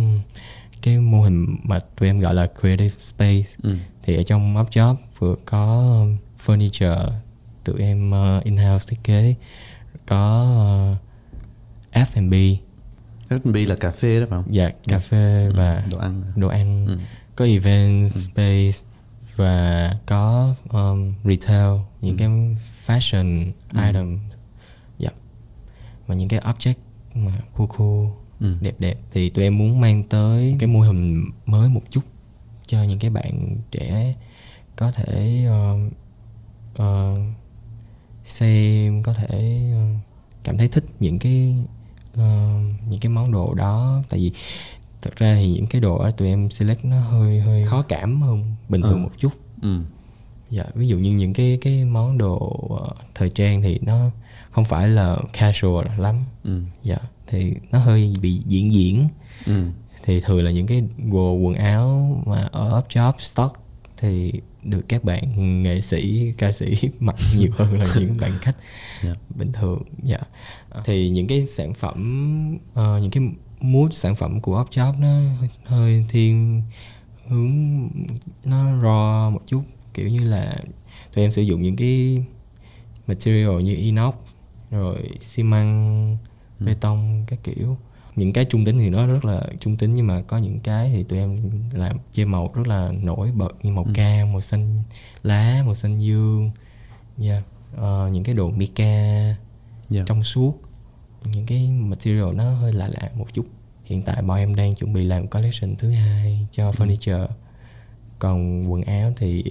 [0.83, 3.77] cái mô hình mà tụi em gọi là creative space Ừ.
[4.03, 7.09] thì ở trong Upshop vừa có um, furniture
[7.65, 9.35] tụi em uh, in-house thiết kế
[10.07, 10.45] có
[10.93, 10.99] uh,
[12.09, 12.35] F&B
[13.29, 14.55] F&B là cà phê đó phải không?
[14.55, 16.23] dạ cà phê và Đồ ăn.
[16.37, 16.99] đồ ăn Ừ.
[17.37, 18.79] có event space
[19.37, 22.29] và có um, retail những cái
[22.87, 23.53] fashion
[23.87, 24.19] item.
[24.99, 25.11] Dạ
[26.07, 26.75] và những cái object
[27.15, 28.07] mà cool cool
[28.41, 28.57] Ừ.
[28.61, 28.99] đẹp đẹp.
[29.11, 32.01] Thì tụi em muốn mang tới cái mô hình mới một chút
[32.67, 34.15] cho những cái bạn trẻ
[34.77, 35.93] có thể uh,
[36.83, 37.19] uh,
[38.25, 40.01] xem có thể uh,
[40.45, 41.57] cảm thấy thích những cái
[42.13, 42.21] uh,
[42.89, 44.03] những cái món đồ đó.
[44.09, 44.33] Tại vì
[45.05, 48.23] thật ra thì những cái đồ đó tụi em select nó hơi hơi khó cảm
[48.23, 48.97] hơn bình thường Ừ.
[48.97, 49.79] một chút Ừ.
[50.51, 52.49] dạ ví dụ như những cái cái món đồ
[52.81, 54.11] ờ, thời trang thì nó
[54.51, 56.61] không phải là casual lắm Ừ.
[56.83, 59.09] dạ thì nó hơi bị diễn diễn
[59.47, 59.65] Ừ.
[60.05, 63.61] thì thường là những cái đồ quần áo mà ở up shop stock
[63.97, 68.57] thì được các bạn nghệ sĩ ca sĩ mặc nhiều hơn là những bạn khách
[69.05, 69.15] Dạ.
[69.35, 70.19] bình thường dạ
[70.85, 73.23] thì những cái sản phẩm ờ, những cái
[73.65, 75.21] mood sản phẩm của up shop nó
[75.65, 76.63] hơi- thiên
[77.29, 77.51] hướng
[78.45, 79.63] nó raw một chút.
[79.95, 80.57] Kiểu như là
[81.15, 82.25] tụi em sử dụng những cái
[83.07, 84.15] material như inox
[84.71, 86.17] rồi xi măng
[86.61, 87.77] bê tông các kiểu.
[88.17, 90.91] Những cái trung tính thì nó rất là trung tính nhưng mà có những cái
[90.95, 94.83] thì tụi em làm chơi màu rất là nổi bật như màu cam màu xanh
[95.23, 96.51] lá màu xanh dương.
[97.21, 97.43] Yeah.
[97.77, 99.35] Ờ, những cái đồ mica
[99.89, 100.03] Dạ.
[100.07, 100.55] trong suốt
[101.33, 103.47] những cái material nó hơi lạ lạ một chút.
[103.85, 107.29] Hiện tại bọn em đang chuẩn bị làm collection thứ hai cho furniture.
[108.19, 109.45] Còn quần áo thì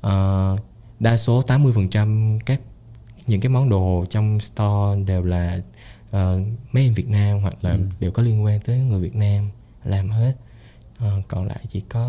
[0.00, 0.56] ờ,
[1.00, 2.60] đa số 80% các
[3.26, 5.60] những cái món đồ trong store đều là
[6.06, 9.50] uh, mấy in Việt Nam hoặc là đều có liên quan tới người Việt Nam
[9.84, 10.32] làm hết.
[10.98, 12.04] Ờ, còn lại chỉ có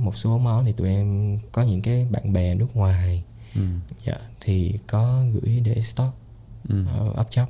[0.00, 3.24] một số món thì tụi em có những cái bạn bè nước ngoài.
[3.54, 3.60] Ừ.
[4.04, 6.14] dạ thì có gửi để stock.
[6.68, 6.84] Ừ.
[6.86, 7.48] ở up shop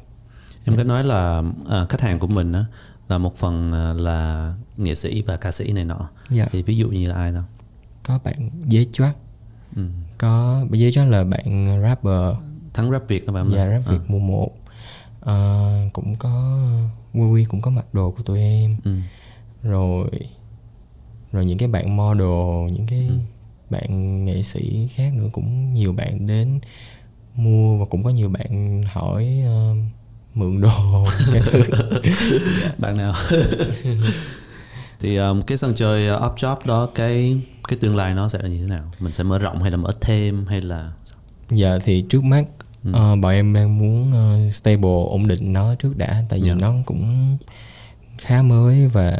[0.66, 2.64] Em có nói là à, khách hàng của mình á
[3.08, 6.08] là một phần à, là nghệ sĩ và ca sĩ này nọ.
[6.30, 7.42] dạ Thì ví dụ như là ai đâu?
[8.06, 9.12] có bạn dế choát
[9.76, 9.82] Ừ.
[10.18, 12.34] có bạn dế choát là bạn rapper
[12.74, 13.50] Thắng rap Việt đó không?
[13.50, 13.92] Dạ rap À.
[13.92, 14.50] Việt mùa 1
[15.20, 16.58] Ờ, Cũng có
[17.14, 18.96] Quy cũng có mặc đồ của tụi em Ừ.
[19.62, 20.10] Rồi
[21.32, 23.14] Rồi những cái bạn model Những cái Ừ.
[23.70, 26.60] bạn nghệ sĩ khác nữa Cũng nhiều bạn đến
[27.34, 29.74] Mua và cũng có nhiều bạn hỏi ờ,
[30.36, 31.04] Mượn đồ.
[32.78, 33.14] Bạn nào?
[35.00, 37.36] thì um, cái sân chơi uh, up shop đó cái
[37.68, 38.92] cái tương lai nó sẽ là như thế nào?
[39.00, 40.90] Mình sẽ mở rộng hay là mở thêm hay là?
[41.50, 42.44] Dạ thì trước mắt
[42.84, 42.90] Ừ.
[42.94, 46.54] ờ, bọn em đang muốn ờ, stable ổn định nó trước đã tại vì Dạ.
[46.54, 47.36] nó cũng
[48.18, 49.18] khá mới và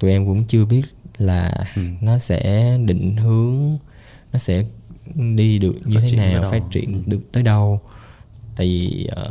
[0.00, 0.82] tụi em cũng chưa biết
[1.18, 1.82] là Ừ.
[2.00, 3.78] nó sẽ định hướng
[4.32, 4.64] nó sẽ
[5.36, 7.00] đi được như Phát thế nào phát triển Ừ.
[7.06, 7.80] được tới đâu
[8.56, 9.30] tại vì ờ,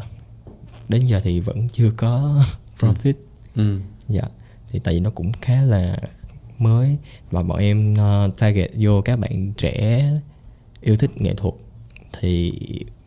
[0.90, 2.44] đến giờ thì vẫn chưa có
[2.80, 3.14] profit
[3.56, 3.80] Ừ.
[4.10, 4.22] dạ
[4.72, 5.98] thì tại vì nó cũng khá là
[6.58, 6.98] mới
[7.32, 10.06] và bọn em uh, target vô các bạn trẻ
[10.82, 11.54] yêu thích nghệ thuật
[12.20, 12.54] thì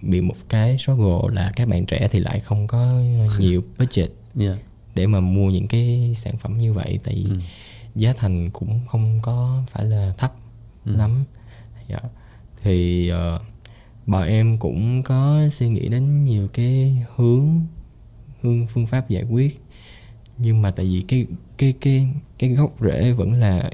[0.02, 3.02] bị một cái struggle là các bạn trẻ thì lại không có
[3.38, 4.10] nhiều budget
[4.40, 4.58] yeah.
[4.94, 7.36] để mà mua những cái sản phẩm như vậy tại vì Ừ.
[7.94, 10.32] giá thành cũng không có phải là thấp
[10.84, 10.92] Ừ.
[10.96, 11.24] lắm
[11.88, 11.98] dạ.
[12.62, 13.40] thì uh,
[14.08, 17.60] bọn em cũng có suy nghĩ đến nhiều cái hướng
[18.42, 19.60] hướng phương pháp giải quyết
[20.38, 21.26] nhưng mà tại vì cái
[21.58, 23.70] cái cái cái gốc rễ vẫn là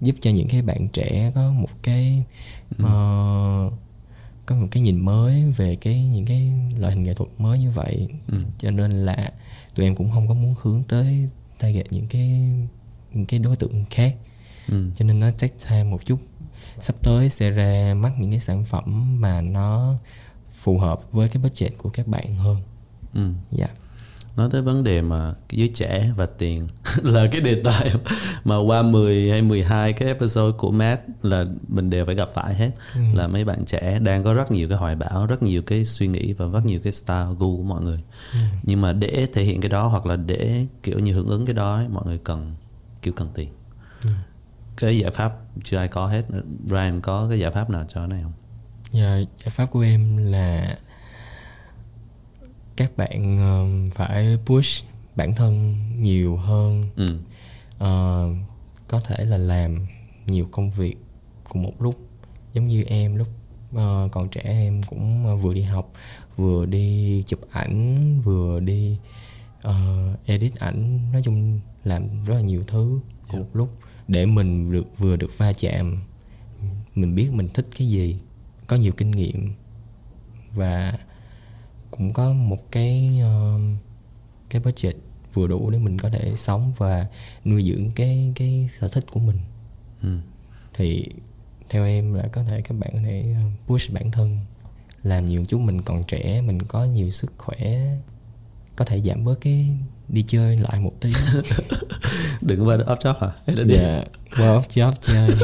[0.00, 2.24] giúp cho những cái bạn trẻ có một cái
[2.78, 2.84] Ừ.
[2.84, 3.70] ờ,
[4.46, 7.70] có một cái nhìn mới về cái những cái loại hình nghệ thuật mới như
[7.70, 8.44] vậy Ừ.
[8.58, 9.32] cho nên là
[9.74, 12.48] tụi em cũng không có muốn hướng tới target những cái
[13.12, 14.16] những cái đối tượng khác
[14.68, 14.90] Ừ.
[14.94, 16.18] cho nên nó take time một chút
[16.80, 19.94] sắp tới sẽ ra mắt những cái sản phẩm mà nó
[20.62, 22.56] phù hợp với cái budget của các bạn hơn
[23.14, 23.30] Ừ.
[23.50, 23.68] dạ
[24.36, 26.68] nói tới vấn đề mà giới trẻ và tiền
[27.02, 27.92] là cái đề tài
[28.44, 32.54] mà qua 10 hay 12 cái episode của Matt là mình đều phải gặp phải
[32.54, 33.00] hết Ừ.
[33.14, 36.06] là mấy bạn trẻ đang có rất nhiều cái hoài bão rất nhiều cái suy
[36.06, 38.00] nghĩ và rất nhiều cái style gu của mọi người
[38.32, 38.38] Ừ.
[38.62, 41.54] nhưng mà để thể hiện cái đó hoặc là để kiểu như hưởng ứng cái
[41.54, 42.54] đó ấy, mọi người cần
[43.02, 43.48] kiểu cần tiền
[44.04, 44.10] Ừ.
[44.76, 45.32] cái giải pháp
[45.64, 46.24] chưa ai có hết
[46.66, 48.32] Ryan có cái giải pháp nào cho cái này không?
[48.90, 50.78] Dạ, giải pháp của em là
[52.76, 54.84] các bạn um, phải push
[55.16, 56.88] bản thân nhiều hơn.
[56.96, 57.18] Ừ.
[57.78, 58.28] Ờ,
[58.88, 59.86] có thể là làm
[60.26, 60.96] nhiều công việc
[61.48, 61.98] cùng một lúc.
[62.52, 63.28] Giống như em lúc
[63.74, 65.92] ờ, còn trẻ em cũng ờ, vừa đi học
[66.36, 68.98] vừa đi chụp ảnh vừa đi
[69.62, 69.74] ờ,
[70.26, 71.12] edit ảnh.
[71.12, 73.76] Nói chung làm rất là nhiều thứ cùng một lúc
[74.12, 75.96] để mình được vừa được va chạm
[76.94, 78.16] mình biết mình thích cái gì
[78.66, 79.52] có nhiều kinh nghiệm
[80.54, 80.98] và
[81.90, 83.58] cũng có một cái ờ,
[84.50, 84.96] cái budget
[85.34, 87.06] vừa đủ để mình có thể sống và
[87.44, 89.36] nuôi dưỡng cái cái sở thích của mình.
[90.02, 90.18] Ừ.
[90.74, 91.06] Thì
[91.68, 94.38] theo em là có thể các bạn có thể ờ, push bản thân
[95.02, 97.96] làm nhiều chút mình còn trẻ mình có nhiều sức khỏe
[98.76, 99.76] có thể giảm bớt cái
[100.08, 101.12] đi chơi lại một tí.
[102.40, 103.32] Đừng qua off job hả?
[103.46, 103.74] Hay là đi?
[103.74, 104.04] Dạ
[104.36, 105.30] qua off job chơi.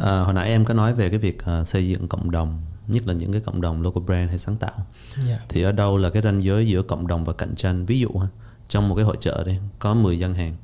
[0.00, 3.06] À, hồi nãy em có nói về cái việc à, xây dựng cộng đồng nhất
[3.06, 4.86] là những cái cộng đồng local brand hay sáng tạo.
[5.26, 5.40] Dạ.
[5.48, 7.86] Thì ở đâu là cái ranh giới giữa cộng đồng và cạnh tranh?
[7.86, 8.26] Ví dụ ha,
[8.68, 10.56] trong một cái hội chợ đây có 10 gian hàng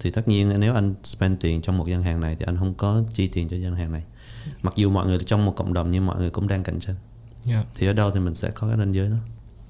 [0.00, 2.74] thì tất nhiên nếu anh spend tiền trong một gian hàng này thì anh không
[2.74, 4.02] có chi tiền cho gian hàng này.
[4.62, 6.96] Mặc dù mọi người trong một cộng đồng nhưng mọi người cũng đang cạnh tranh.
[7.44, 7.64] Dạ.
[7.74, 9.16] Thì ở đâu thì mình sẽ có cái ranh giới đó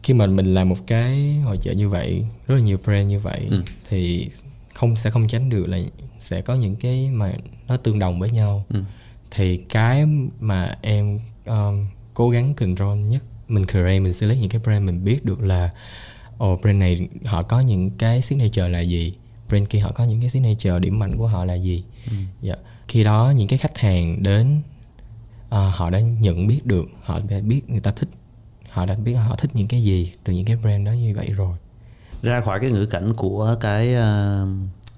[0.07, 3.19] khi mà mình làm một cái hội chợ như vậy rất là nhiều brand như
[3.19, 3.62] vậy Ừ.
[3.88, 4.29] thì
[4.75, 5.79] không sẽ không tránh được là
[6.19, 7.33] sẽ có những cái mà
[7.69, 8.83] nó tương đồng với nhau ừ.
[9.31, 10.07] thì cái
[10.40, 15.05] mà em um, cố gắng control nhất mình create mình select những cái brand mình
[15.05, 15.71] biết được là
[16.38, 19.14] ồ brand này họ có những cái signature là gì
[19.49, 22.12] brand kia họ có những cái signature điểm mạnh của họ là gì Ừ.
[22.42, 22.55] dạ.
[22.88, 24.61] khi đó những cái khách hàng đến
[25.49, 28.09] ờ, họ đã nhận biết được họ đã biết người ta thích
[28.77, 31.33] họ đã biết họ thích những cái gì từ những cái brand đó như vậy
[31.37, 31.57] rồi.
[32.23, 34.43] Ra khỏi cái ngữ cảnh của cái à,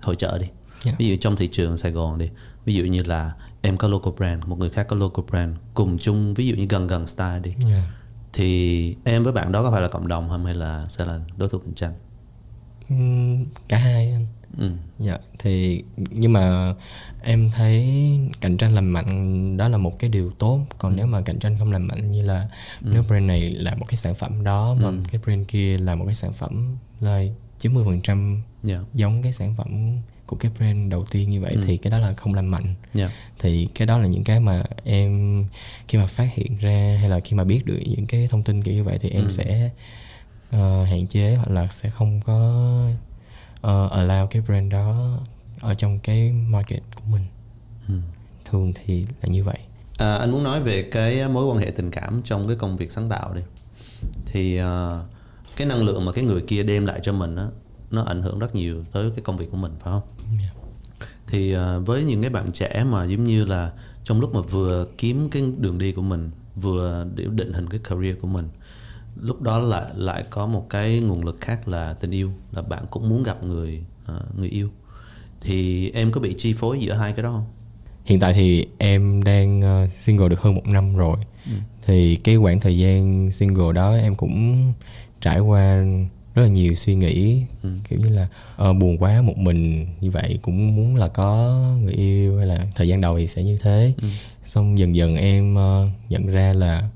[0.03, 0.47] hội chợ đi.
[0.83, 0.93] Dạ.
[0.99, 2.31] ví dụ trong thị trường Sài Gòn đi.
[2.64, 5.99] Ví dụ như là em có local brand một người khác có local brand cùng
[5.99, 7.55] chung ví dụ như gần gần style đi.
[7.71, 7.93] Dạ.
[8.33, 11.21] thì em với bạn đó có phải là cộng đồng không hay là sẽ là
[11.37, 11.93] đối thủ cạnh tranh?
[13.69, 14.27] Cả hai anh
[14.59, 14.71] ừ.
[14.99, 16.75] Dạ thì nhưng mà
[17.23, 17.89] em thấy
[18.41, 20.61] cạnh tranh lành mạnh đó là một cái điều tốt.
[20.79, 22.49] Còn nếu mà cạnh tranh không lành mạnh như là
[22.81, 26.05] nếu brand này là một cái sản phẩm đó mà cái brand kia là một
[26.07, 27.23] cái sản phẩm là
[27.59, 28.81] 90% dạ.
[28.95, 32.13] giống cái sản phẩm của cái brand đầu tiên như vậy thì cái đó là
[32.13, 32.75] không lành mạnh.
[32.95, 33.11] Dạ.
[33.39, 35.45] Thì cái đó là những cái mà em
[35.89, 38.63] khi mà phát hiện ra hay là khi mà biết được những cái thông tin
[38.63, 39.71] kiểu như vậy thì em sẽ
[40.51, 42.91] ờ, hạn chế hoặc là sẽ không có
[43.66, 45.18] uh, allow cái brand đó
[45.61, 47.23] ở trong cái market của mình
[47.88, 47.94] ừ.
[48.44, 49.59] thường thì là như vậy
[49.99, 52.92] à, anh muốn nói về cái mối quan hệ tình cảm trong cái công việc
[52.92, 53.42] sáng tạo đi
[54.27, 55.01] thì à,
[55.57, 57.47] cái năng lượng mà cái người kia đem lại cho mình á
[57.90, 60.03] nó ảnh hưởng rất nhiều tới cái công việc của mình phải không
[60.42, 60.49] Dạ.
[61.27, 63.73] thì à, với những cái bạn trẻ mà giống như là
[64.05, 67.81] trong lúc mà vừa kiếm cái đường đi của mình vừa để định hình cái
[67.85, 68.49] career của mình
[69.16, 72.85] lúc đó lại lại có một cái nguồn lực khác là tình yêu là bạn
[72.90, 74.68] cũng muốn gặp người à, người yêu.
[75.40, 77.44] Thì em có bị chi phối giữa hai cái đó không?
[78.05, 81.16] Hiện tại thì em đang ờ, single được hơn một năm rồi.
[81.87, 84.73] Thì cái khoảng thời gian single đó em cũng
[85.21, 85.77] trải qua
[86.35, 87.42] rất là nhiều suy nghĩ.
[87.88, 91.92] Kiểu như là ờ, buồn quá một mình như vậy cũng muốn là có người
[91.92, 93.94] yêu hay là thời gian đầu thì sẽ như thế.
[94.44, 96.88] Xong dần dần em ờ, nhận ra là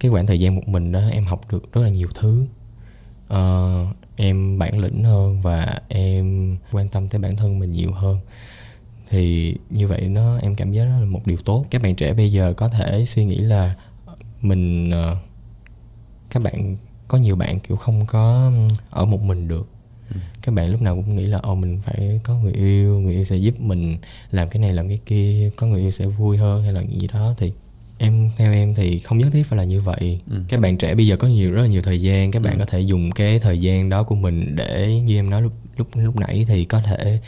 [0.00, 2.46] cái khoảng thời gian một mình đó em học được rất là nhiều thứ.
[3.28, 3.86] Ờ,
[4.16, 8.18] em bản lĩnh hơn và em quan tâm tới bản thân mình nhiều hơn.
[9.10, 11.64] Thì như vậy nó em cảm giác đó là một điều tốt.
[11.70, 13.74] Các bạn trẻ bây giờ có thể suy nghĩ là
[14.40, 15.16] mình ờ,
[16.30, 16.76] các bạn
[17.08, 18.52] có nhiều bạn kiểu không có
[18.90, 19.68] ở một mình được.
[20.14, 20.16] Ừ.
[20.42, 23.24] các bạn lúc nào cũng nghĩ là ồ mình phải có người yêu người yêu
[23.24, 23.96] sẽ giúp mình
[24.30, 27.06] làm cái này làm cái kia có người yêu sẽ vui hơn hay là gì
[27.06, 27.34] đó.
[27.38, 27.52] Thì
[28.02, 30.36] em theo em thì không nhất thiết phải là như vậy Ừ.
[30.48, 32.58] các bạn trẻ bây giờ có nhiều rất là nhiều thời gian các bạn Ừ.
[32.58, 35.88] có thể dùng cái thời gian đó của mình để như em nói lúc lúc
[35.94, 37.18] lúc nãy thì có thể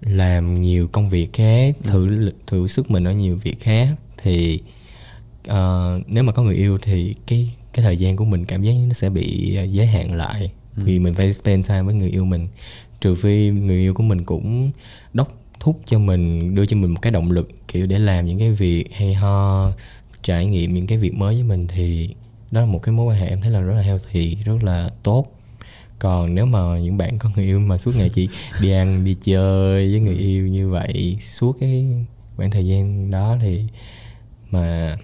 [0.00, 3.88] làm nhiều công việc khác thử thử sức mình ở nhiều việc khác
[4.22, 4.60] thì
[5.46, 8.72] ờ, nếu mà có người yêu thì cái cái thời gian của mình cảm giác
[8.86, 10.82] nó sẽ bị ờ, giới hạn lại Ừ.
[10.86, 12.48] vì mình phải spend time với người yêu mình
[13.00, 14.70] trừ phi người yêu của mình cũng
[15.14, 18.38] đốc thúc cho mình đưa cho mình một cái động lực kiểu để làm những
[18.38, 19.72] cái việc hay ho
[20.22, 22.14] trải nghiệm những cái việc mới với mình thì
[22.50, 24.90] đó là một cái mối quan hệ em thấy là rất là healthy rất là
[25.02, 25.26] tốt.
[25.98, 28.28] Còn nếu mà những bạn có người yêu mà suốt ngày chỉ
[28.60, 31.86] đi ăn đi chơi với người yêu như vậy suốt cái
[32.36, 33.64] khoảng thời gian đó thì
[34.50, 34.96] mà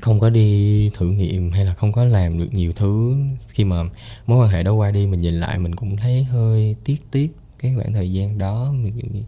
[0.00, 3.16] không có đi thử nghiệm hay là không có làm được nhiều thứ
[3.48, 3.84] khi mà
[4.26, 7.28] mối quan hệ đó qua đi mình nhìn lại mình cũng thấy hơi tiếc tiếc
[7.58, 8.72] cái khoảng thời gian đó.
[8.72, 9.22] Mình,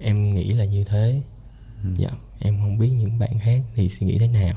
[0.00, 1.20] em nghĩ là như thế.
[1.98, 4.54] Dạ em không biết những bạn khác thì suy nghĩ thế nào.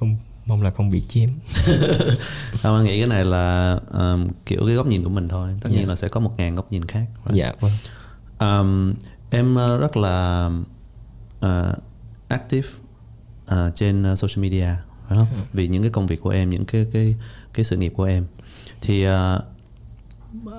[0.00, 1.30] Không mong là không bị chém.
[2.62, 5.54] Không, anh nghĩ cái này là um, kiểu cái góc nhìn của mình thôi.
[5.60, 5.88] Tất nhiên Dạ.
[5.88, 7.06] là sẽ có một ngàn góc nhìn khác.
[7.26, 7.72] Dạ vâng.
[8.38, 8.94] Um,
[9.30, 10.50] em uh, rất là
[11.46, 11.78] uh,
[12.28, 12.68] active
[13.52, 14.68] uh, trên social media
[15.08, 15.26] phải không?
[15.52, 17.14] Vì những cái công việc của em, những cái cái
[17.54, 18.26] cái sự nghiệp của em.
[18.80, 19.12] Thì uh,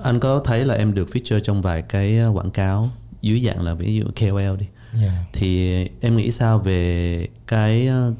[0.02, 2.90] anh có thấy là em được feature trong vài cái quảng cáo
[3.22, 4.66] dưới dạng là ví dụ KOL đi
[5.02, 5.24] dạ.
[5.32, 8.14] Thì em nghĩ sao về cái uh,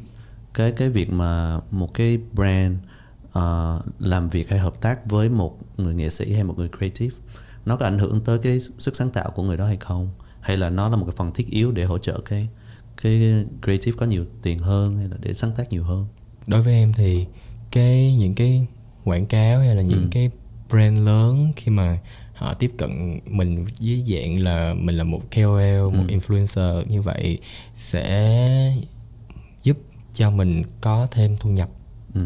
[0.55, 2.77] cái cái việc mà một cái brand
[3.39, 7.17] uh, làm việc hay hợp tác với một người nghệ sĩ hay một người creative
[7.67, 10.11] nó có ảnh hưởng tới cái sức sáng tạo của người đó hay không?
[10.41, 12.49] Hay là nó là một cái phần thiết yếu để hỗ trợ cái
[13.03, 16.07] cái creative có nhiều tiền hơn hay là để sáng tác nhiều hơn?
[16.47, 17.27] Đối với em thì
[17.71, 18.67] cái những cái
[19.05, 20.09] quảng cáo hay là những Ừ.
[20.11, 20.31] cái
[20.71, 21.99] brand lớn khi mà
[22.37, 26.17] họ tiếp cận mình với dạng là mình là một KOL, một Ừ.
[26.17, 27.39] influencer như vậy
[27.77, 28.75] sẽ
[29.63, 29.77] giúp
[30.15, 31.69] cho mình có thêm thu nhập,
[32.15, 32.21] ừ.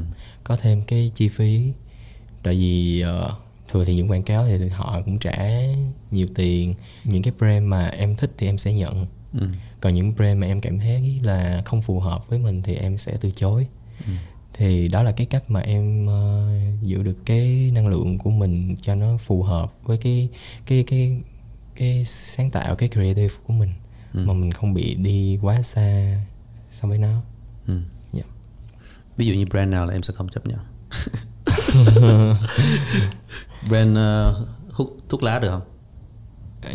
[0.45, 1.73] có thêm cái chi phí.
[2.43, 3.35] Tại vì ờ,
[3.69, 5.49] thường thì những quảng cáo thì họ cũng trả
[6.11, 6.75] nhiều tiền.
[7.05, 9.07] Những cái brand mà em thích thì em sẽ nhận.
[9.41, 9.49] Ừ.
[9.81, 12.99] Còn những brand mà em cảm thấy là không phù hợp với mình thì em
[12.99, 13.67] sẽ từ chối
[14.07, 14.13] Ừ.
[14.55, 16.49] thì đó là cái cách mà em ờ,
[16.83, 20.29] giữ được cái năng lượng của mình cho nó phù hợp với cái
[20.67, 21.21] cái cái
[21.77, 23.71] cái sáng tạo cái creative của mình
[24.15, 24.25] Ừ.
[24.27, 26.21] mà mình không bị đi quá xa
[26.71, 27.23] so với nó
[27.67, 27.81] Ừ.
[28.13, 28.23] Dạ.
[29.17, 30.59] ví dụ như brand nào là em sẽ không chấp nhận
[33.69, 35.63] brand uh, hút thuốc lá được không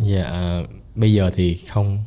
[0.09, 1.99] dạ ờ, bây giờ thì không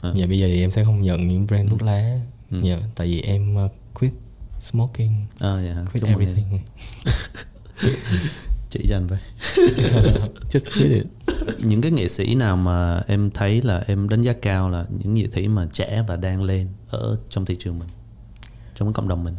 [0.00, 0.12] À.
[0.14, 2.60] dạ bây giờ thì em sẽ không nhận những brand thuốc lá Ừ.
[2.64, 3.56] dạ tại vì em
[4.64, 5.84] smoking à, dạ.
[5.92, 6.18] quit em.
[6.18, 6.58] everything
[8.70, 9.18] chỉ anh với
[10.50, 11.06] just quit it
[11.58, 15.14] những cái nghệ sĩ nào mà em thấy là em đánh giá cao là những
[15.14, 17.88] nghệ sĩ mà trẻ và đang lên ở trong thị trường mình
[18.74, 19.34] trong cộng đồng mình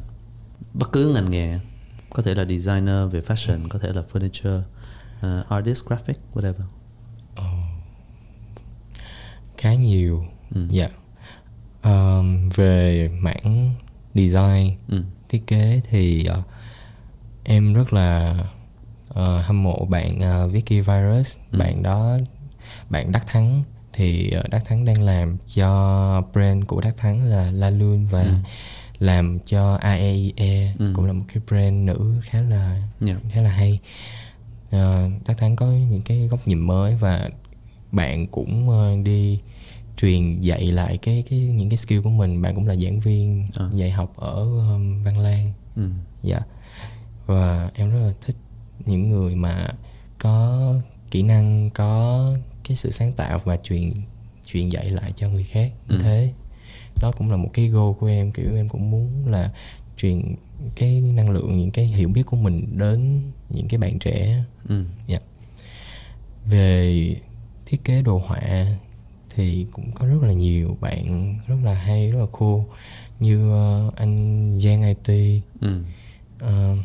[0.74, 1.60] bất cứ ngành nghề
[2.10, 4.62] có thể là designer về fashion có thể là furniture
[5.20, 6.64] uh, artist graphic whatever
[9.58, 10.68] khá nhiều Ừ.
[10.70, 10.90] dạ
[11.82, 13.74] Ờm, về mảng
[14.16, 15.04] design ừ.
[15.36, 16.41] Thiết kế thì ờ,
[17.43, 18.36] em rất là
[19.10, 21.58] ờ, hâm mộ bạn ờ, Vicky Virus Ừ.
[21.60, 22.17] bạn đó
[22.89, 27.52] bạn Đắc Thắng thì ờ, Đắc Thắng đang làm cho brand của Đắc Thắng là
[27.52, 28.34] La Lune và Ừ.
[29.00, 30.91] làm cho AEE Ừ.
[30.95, 33.17] cũng là một cái brand nữ khá là Yeah.
[33.32, 33.80] khá là hay
[34.71, 37.30] Ờ, Đắc Thắng có những cái góc nhìn mới và
[37.91, 39.39] bạn cũng ờ, đi
[39.98, 43.44] truyền dạy lại cái cái những cái skill của mình bạn cũng là giảng viên
[43.56, 43.70] À.
[43.74, 44.34] dạy học ở
[44.74, 45.90] um, Văn Lang Ừ.
[46.24, 46.40] dạ
[47.26, 48.36] và em rất là thích
[48.86, 49.68] những người mà
[50.20, 50.74] có
[51.12, 52.32] kỹ năng có
[52.68, 53.90] cái sự sáng tạo và truyền
[54.46, 56.02] truyền dạy lại cho người khác như Ừ.
[56.04, 56.34] thế
[57.02, 59.52] đó cũng là một cái goal của em kiểu em cũng muốn là
[59.98, 60.36] truyền
[60.76, 64.84] cái năng lượng những cái hiểu biết của mình đến những cái bạn trẻ Ừ.
[65.08, 65.20] Dạ.
[66.46, 67.16] Về
[67.66, 68.42] thiết kế đồ họa
[69.36, 72.60] thì cũng có rất là nhiều bạn rất là hay, rất là cool
[73.19, 75.41] như ờ, anh Giang IT.
[75.62, 75.84] Ừ.
[76.39, 76.76] Ờ,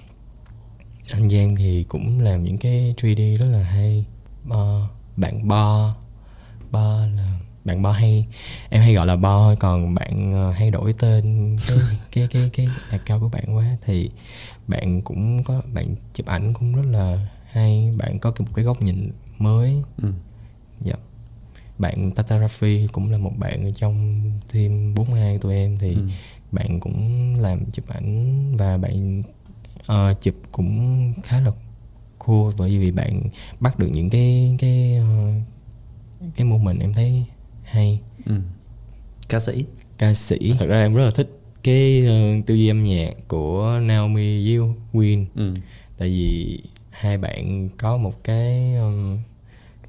[1.13, 4.05] anh Giang thì cũng làm những cái 3D rất là hay.
[4.49, 4.87] Ờ,
[5.17, 5.95] bạn Bo,
[6.71, 8.27] Bo là bạn Bo hay
[8.71, 11.79] em hay gọi là Bo còn bạn ờ, hay đổi tên cái
[12.13, 14.11] cái cái cái account của bạn quá thì
[14.67, 18.83] bạn cũng có bạn chụp ảnh cũng rất là hay bạn có một cái góc
[18.83, 20.09] nhìn mới Ừ.
[20.85, 20.95] dạ
[21.81, 26.03] bạn Tata Rafi cũng là một bạn ở trong team 42 tụi em thì Ừ.
[26.53, 29.23] bạn cũng làm chụp ảnh và bạn
[29.87, 31.51] ờ, chụp cũng khá là
[32.19, 33.23] cool bởi vì bạn
[33.61, 35.33] bắt được những cái cái ờ,
[36.37, 37.25] cái moment em thấy
[37.65, 38.35] hay Ừ.
[39.29, 39.65] ca sĩ
[39.99, 41.31] ca sĩ thật ra em rất là thích
[41.63, 42.15] cái ờ,
[42.47, 45.55] tư duy âm nhạc của Naomi Yiu Win ừ.
[45.99, 49.19] tại vì hai bạn có một cái um,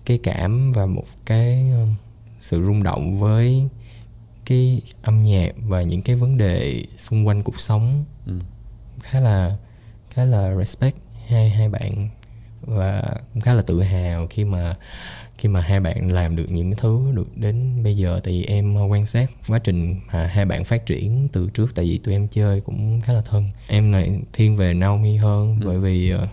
[0.06, 1.96] cái cảm và một cái um,
[2.40, 3.68] sự rung động với
[4.46, 8.06] cái âm nhạc và những cái vấn đề xung quanh cuộc sống.
[8.26, 8.40] Ừ.
[9.00, 9.58] khá là
[10.10, 10.96] khá là respect
[11.28, 12.10] hai hai bạn
[12.62, 14.76] và cũng khá là tự hào khi mà
[15.38, 18.20] khi mà hai bạn làm được những thứ được đến bây giờ.
[18.24, 21.98] Vì em quan sát quá trình mà hai bạn phát triển từ trước tại vì
[21.98, 23.50] tụi em chơi cũng khá là thân.
[23.68, 26.28] Em lại thiên về Naomi hơn bởi vì ờ,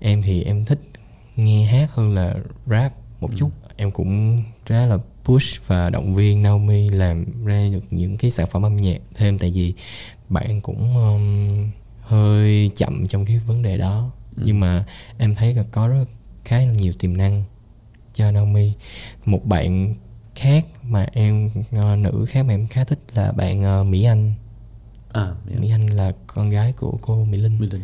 [0.00, 0.78] em thì em thích
[1.36, 2.34] nghe hát hơn là
[2.66, 3.50] rap một chút.
[3.76, 8.46] Em cũng khá là push và động viên Naomi làm ra được những cái sản
[8.50, 9.74] phẩm âm nhạc thêm tại vì
[10.28, 14.10] bạn cũng um, hơi chậm trong cái vấn đề đó.
[14.36, 14.84] Nhưng mà
[15.18, 16.04] em thấy là có rất
[16.44, 17.44] khá là nhiều tiềm năng
[18.14, 18.72] cho Naomi.
[19.24, 19.94] Một bạn
[20.34, 24.34] khác mà em ờ, nữ khác mà em khá thích là bạn ờ, Mỹ Anh.
[25.12, 25.60] À yeah.
[25.60, 27.58] Mỹ Anh là con gái của cô Mỹ Linh.
[27.58, 27.82] Mỹ Linh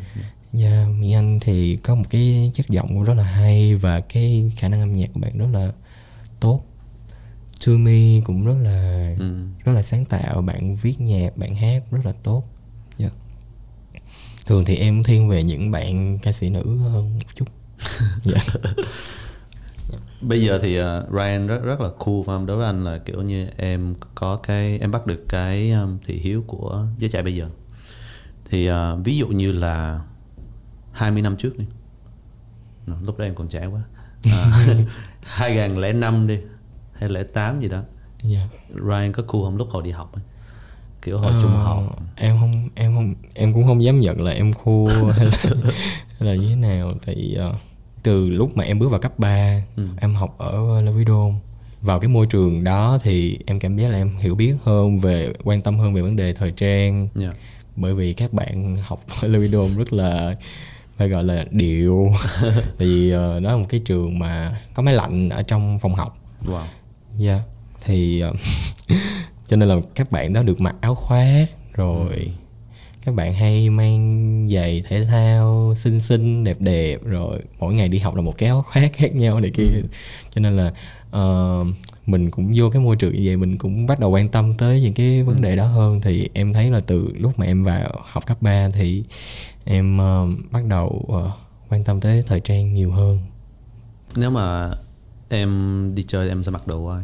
[0.52, 4.68] Dạ, Mỹ Anh thì có một cái chất giọng rất là hay và cái khả
[4.68, 5.72] năng âm nhạc của bạn rất là
[6.40, 6.64] tốt.
[7.66, 9.44] Tumi cũng rất là ừ.
[9.64, 12.44] rất là sáng tạo, bạn viết nhạc, bạn hát rất là tốt.
[12.98, 13.08] Dạ.
[14.46, 17.48] Thường thì em thiên về những bạn ca sĩ nữ hơn một chút.
[18.22, 18.40] dạ.
[20.20, 22.98] bây giờ thì uh, Ryan rất rất là cool phải không đối với anh là
[22.98, 27.22] kiểu như em có cái em bắt được cái um, thị hiếu của giới trẻ
[27.22, 27.48] bây giờ
[28.50, 30.00] thì uh, ví dụ như là
[30.98, 31.64] 20 năm trước đi
[32.87, 33.80] Nó, lúc đó em còn trẻ quá
[34.24, 34.64] à,
[35.22, 36.38] 2005 đi
[36.92, 37.82] hay 08 gì đó
[38.22, 38.48] Dạ.
[38.88, 40.22] Ryan có cool không lúc hồi đi học ấy?
[41.02, 44.30] kiểu hồi Ờ, trung học em không em không em cũng không dám nhận là
[44.32, 45.32] em cool hay là,
[46.18, 47.54] là như thế nào tại ờ,
[48.02, 49.87] từ lúc mà em bước vào cấp 3 Ừ.
[50.00, 51.34] em học ở Levidon
[51.82, 55.32] vào cái môi trường đó thì em cảm giác là em hiểu biết hơn về
[55.44, 57.34] quan tâm hơn về vấn đề thời trang yeah.
[57.76, 60.37] bởi vì các bạn học ở Levidon rất là
[60.98, 62.12] phải gọi là điệu.
[62.52, 65.94] Tại vì ờ, đó là một cái trường mà có máy lạnh ở trong phòng
[65.94, 66.18] học.
[66.44, 66.64] Wow.
[67.18, 67.40] Dạ.
[67.84, 68.32] Thì ờ,
[69.48, 72.30] Cho nên là các bạn đó được mặc áo khoác Rồi
[73.04, 77.98] Các bạn hay mang giày thể thao Xinh xinh đẹp đẹp Rồi mỗi ngày đi
[77.98, 79.64] học là một cái áo khoác khác nhau này kia.
[80.34, 80.72] Cho nên là
[81.11, 81.64] ờ,
[82.06, 84.80] Mình cũng vô cái môi trường như vậy Mình cũng bắt đầu quan tâm tới
[84.80, 86.00] những cái vấn đề đó hơn.
[86.00, 89.02] Thì em thấy là từ lúc mà em vào học cấp 3 Thì
[89.70, 91.31] em ờ, bắt đầu ờ,
[91.68, 93.18] quan tâm tới thời trang nhiều hơn.
[94.16, 94.70] Nếu mà
[95.28, 95.50] em
[95.94, 97.02] đi chơi em sẽ mặc đồ ai?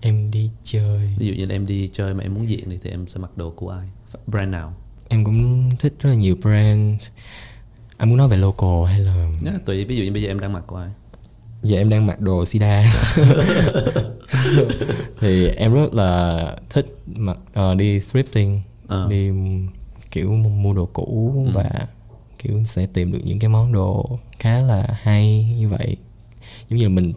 [0.00, 1.10] Em đi chơi.
[1.18, 3.30] Ví dụ như là em đi chơi mà em muốn diện thì em sẽ mặc
[3.36, 3.88] đồ của ai?
[4.26, 4.74] Brand nào?
[5.08, 7.02] Em cũng thích rất là nhiều brand.
[7.96, 10.40] Anh muốn nói về local hay là Nhá, tùy ví dụ như bây giờ em
[10.40, 10.88] đang mặc của ai?
[11.62, 12.84] Giờ em đang mặc đồ sida.
[15.20, 16.86] Thì em rất là thích
[17.18, 19.06] mặc ờ, đi thrifting Ờ.
[19.10, 19.30] đi
[20.10, 21.70] kiểu mua đồ cũ và
[22.38, 25.96] kiểu sẽ tìm được những cái món đồ khá là hay như vậy.
[26.68, 27.12] Giống như là mình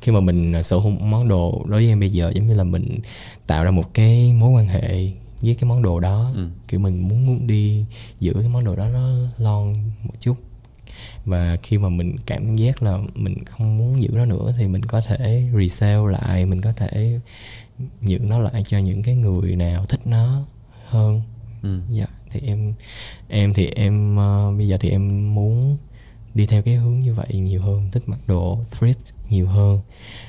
[0.00, 2.64] khi mà mình sở hữu món đồ đối với em bây giờ giống như là
[2.64, 2.98] mình
[3.46, 6.30] tạo ra một cái mối quan hệ với cái món đồ đó.
[6.34, 6.48] Ừ.
[6.68, 7.84] kiểu mình muốn đi
[8.20, 9.72] giữ cái món đồ đó nó lon
[10.04, 10.36] một chút.
[11.24, 14.84] Và khi mà mình cảm giác là mình không muốn giữ nó nữa thì mình
[14.84, 17.20] có thể resell lại mình có thể
[18.00, 20.46] nhượng nó lại cho những cái người nào thích nó
[20.86, 21.22] hơn.
[21.62, 21.80] Ừ.
[21.90, 22.72] dạ thì em
[23.28, 25.76] em thì em ờ, bây giờ thì em muốn
[26.34, 28.94] đi theo cái hướng như vậy nhiều hơn thích mặc đồ thrift
[29.30, 29.80] nhiều hơn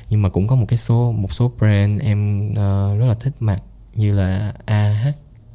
[0.09, 3.33] nhưng mà cũng có một cái số một số brand em ờ, rất là thích
[3.39, 3.63] mặc
[3.95, 5.07] như là AH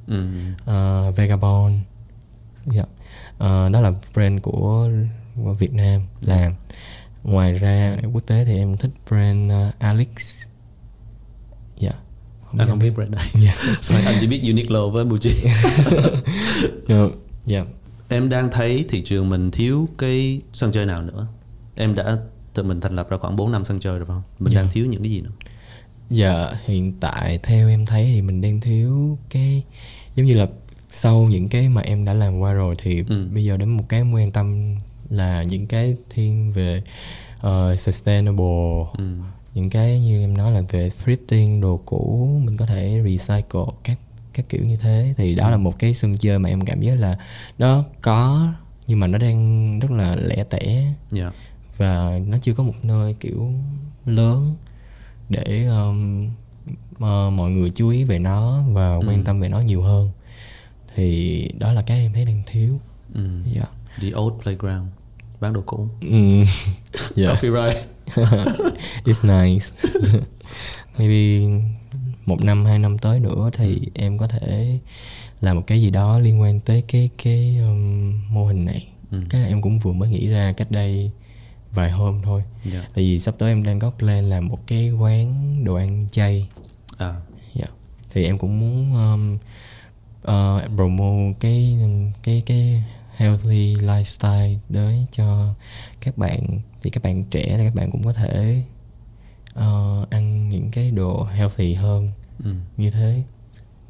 [0.06, 0.26] Ừ.
[0.62, 1.74] uh, Vagabond
[2.66, 2.84] dạ.
[3.38, 4.88] Ờ, đó là brand của,
[5.58, 6.54] Việt Nam làm
[7.24, 10.39] ngoài ra quốc tế thì em thích brand uh, Alex
[12.58, 15.30] anh không biết brand này dạ Sorry, anh chỉ biết Uniqlo với Muji
[16.88, 17.06] Dạ.
[17.46, 17.64] dạ
[18.08, 21.26] em đang thấy thị trường mình thiếu cái sân chơi nào nữa
[21.74, 22.16] em đã
[22.54, 24.60] tự mình thành lập ra khoảng 4 năm sân chơi rồi phải không mình Dạ.
[24.62, 25.30] đang thiếu những cái gì nữa
[26.10, 29.62] Dạ hiện tại theo em thấy thì mình đang thiếu cái
[30.16, 30.46] giống như là
[30.88, 33.26] sau những cái mà em đã làm qua rồi thì Ừ.
[33.34, 34.74] bây giờ đến một cái em quan tâm
[35.10, 36.82] là những cái thiên về
[37.40, 39.04] ờ, sustainable ừ.
[39.54, 43.98] Những cái như em nói là về thrifting đồ cũ mình có thể recycle các
[44.34, 45.14] các kiểu như thế.
[45.16, 47.18] Thì đó là một cái sân chơi mà em cảm giác là
[47.58, 48.52] nó có
[48.86, 50.92] nhưng mà nó đang rất là lẻ tẻ.
[51.10, 51.32] Dạ.
[51.76, 53.52] Và nó chưa có một nơi kiểu
[54.06, 54.54] lớn
[55.28, 56.26] để um,
[56.94, 59.00] uh, mọi người chú ý về nó và Ừ.
[59.08, 60.10] quan tâm về nó nhiều hơn.
[60.94, 62.80] Thì đó là cái em thấy đang thiếu.
[63.14, 63.28] Ừ.
[63.54, 63.64] dạ.
[64.00, 64.86] The old playground
[65.40, 65.88] bán đồ cũ.
[66.00, 66.44] Ừm,
[67.14, 67.28] dạ.
[67.34, 67.86] Copyright
[69.04, 69.66] it's nice.
[70.98, 71.48] Maybe
[72.26, 74.78] một năm hai năm tới nữa thì em có thể
[75.40, 78.88] làm một cái gì đó liên quan tới cái cái um, mô hình này.
[79.10, 79.22] Ừ.
[79.30, 81.10] cái là em cũng vừa mới nghĩ ra cách đây
[81.72, 82.42] vài hôm thôi.
[82.64, 82.80] Dạ.
[82.94, 86.48] Tại vì sắp tới em đang có plan làm một cái quán đồ ăn chay.
[86.98, 87.14] À.
[87.54, 87.66] Dạ.
[88.14, 89.38] Thì em cũng muốn um,
[90.22, 91.78] uh, promote cái
[92.22, 92.84] cái cái
[93.16, 95.54] healthy lifestyle tới cho
[96.00, 98.62] các bạn thì các bạn trẻ là các bạn cũng có thể
[99.58, 102.08] uh, ăn những cái đồ healthy hơn
[102.44, 102.54] ừ.
[102.76, 103.22] như thế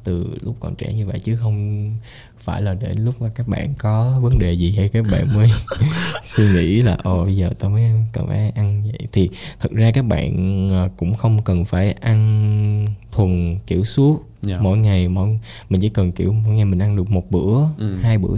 [0.03, 1.91] từ lúc còn trẻ như vậy chứ không
[2.37, 5.49] phải là để lúc mà các bạn có vấn đề gì hay các bạn mới
[6.23, 7.83] suy nghĩ là ồ bây giờ tao mới
[8.13, 9.29] cần phải ăn vậy thì
[9.59, 14.55] thật ra các bạn ờ, cũng không cần phải ăn thuần kiểu suốt Dạ.
[14.61, 15.39] mỗi ngày mỗi
[15.69, 17.97] mình chỉ cần kiểu mỗi ngày mình ăn được một bữa Ừ.
[18.01, 18.37] hai bữa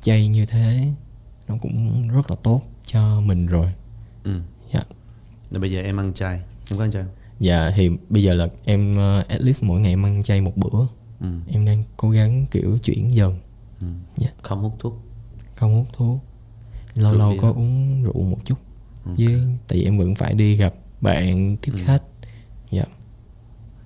[0.00, 0.84] chay như thế
[1.48, 3.66] nó cũng rất là tốt cho mình rồi
[4.24, 4.40] ừ.
[4.74, 4.80] dạ
[5.50, 7.12] Rồi bây giờ em ăn chay em có ăn chay không?
[7.40, 10.56] dạ thì bây giờ là em ờ, at least mỗi ngày em ăn chay một
[10.56, 10.78] bữa
[11.20, 11.26] ừ.
[11.48, 13.38] em đang cố gắng kiểu chuyển dần
[13.80, 13.86] Ừ.
[14.16, 14.28] Dạ.
[14.42, 15.02] không hút thuốc
[15.56, 16.18] không hút thuốc
[16.94, 18.58] lâu Rượu lâu có uống rượu một chút
[19.06, 19.16] Ok.
[19.18, 21.82] với tại vì em vẫn phải đi gặp bạn tiếp Ừ.
[21.84, 22.02] khách
[22.70, 22.84] dạ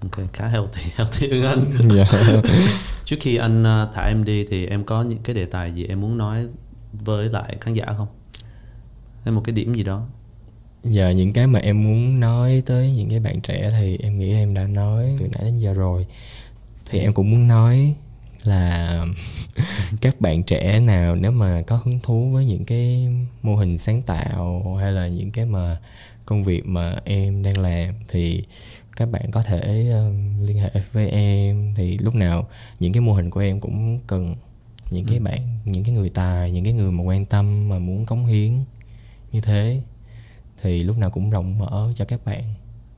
[0.01, 2.05] ok khá healthy healthy hơn anh dạ
[3.05, 5.84] trước khi anh uh, thả em đi thì em có những cái đề tài gì
[5.87, 6.47] em muốn nói
[6.93, 8.09] với lại khán giả không
[9.24, 10.07] hay một cái điểm gì đó
[10.91, 14.32] giờ những cái mà em muốn nói tới những cái bạn trẻ thì em nghĩ
[14.32, 16.07] em đã nói từ nãy đến giờ rồi.
[16.91, 17.95] Thì em cũng muốn nói
[18.43, 19.07] là
[20.01, 23.09] các bạn trẻ nào nếu mà có hứng thú với những cái
[23.43, 25.78] mô hình sáng tạo hay là những cái mà
[26.26, 28.45] công việc mà em đang làm thì
[28.97, 31.74] các bạn có thể um, liên hệ với em.
[31.76, 32.49] Thì lúc nào
[32.80, 34.34] những cái mô hình của em cũng cần
[34.91, 38.07] những cái bạn những cái người tài những cái người mà quan tâm mà muốn
[38.07, 38.53] cống hiến
[39.32, 39.80] như thế
[40.62, 42.42] thì lúc nào cũng rộng mở cho các bạn.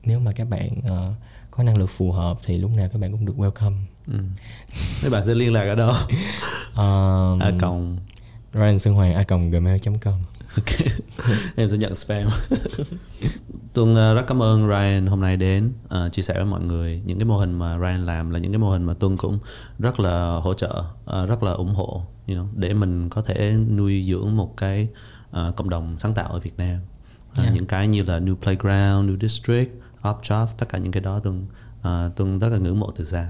[0.03, 1.13] Nếu mà các bạn ờ,
[1.51, 3.75] có năng lực phù hợp thì lúc nào các bạn cũng được welcome.
[4.07, 4.19] Ừ.
[5.01, 5.93] mấy bạn sẽ liên lạc ở đâu
[6.75, 7.97] um, à cộng
[8.53, 10.21] Ryan Xuân Hoàng a gmail.com
[10.55, 10.91] Ok.
[11.55, 12.27] em sẽ nhận spam.
[13.73, 17.01] Tuân uh, rất cảm ơn Ryan hôm nay đến uh, chia sẻ với mọi người
[17.05, 19.39] những cái mô hình mà Ryan làm là những cái mô hình mà Tuân cũng
[19.79, 23.55] rất là hỗ trợ uh, rất là ủng hộ you know, để mình có thể
[23.75, 24.87] nuôi dưỡng một cái
[25.29, 26.79] uh, cộng đồng sáng tạo ở Việt Nam
[27.37, 27.53] Yeah.
[27.53, 29.71] những cái như là New Playground, New District,
[30.01, 31.45] Upjob tất cả những cái đó Tuân
[31.79, 33.27] uh, Tuân rất là ngưỡng mộ từ xa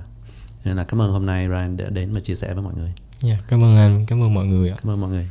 [0.65, 2.93] nên là cảm ơn hôm nay Ryan đã đến và chia sẻ với mọi người
[3.23, 5.29] yeah, cảm ơn anh cảm ơn mọi người ạ Cảm ơn mọi người.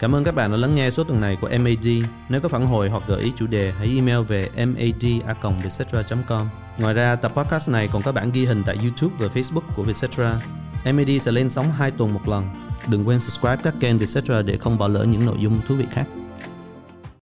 [0.00, 1.86] Cảm ơn các bạn đã lắng nghe số tuần này của MAD.
[2.28, 6.48] Nếu có phản hồi hoặc gợi ý chủ đề, hãy email về mad.vietcetera.com.
[6.78, 9.82] Ngoài ra, tập podcast này còn có bản ghi hình tại YouTube và Facebook của
[9.82, 10.38] Vietcetera.
[10.84, 12.44] MAD sẽ lên sóng 2 tuần một lần.
[12.88, 15.86] Đừng quên subscribe các kênh Vietcetera để không bỏ lỡ những nội dung thú vị
[15.90, 16.06] khác.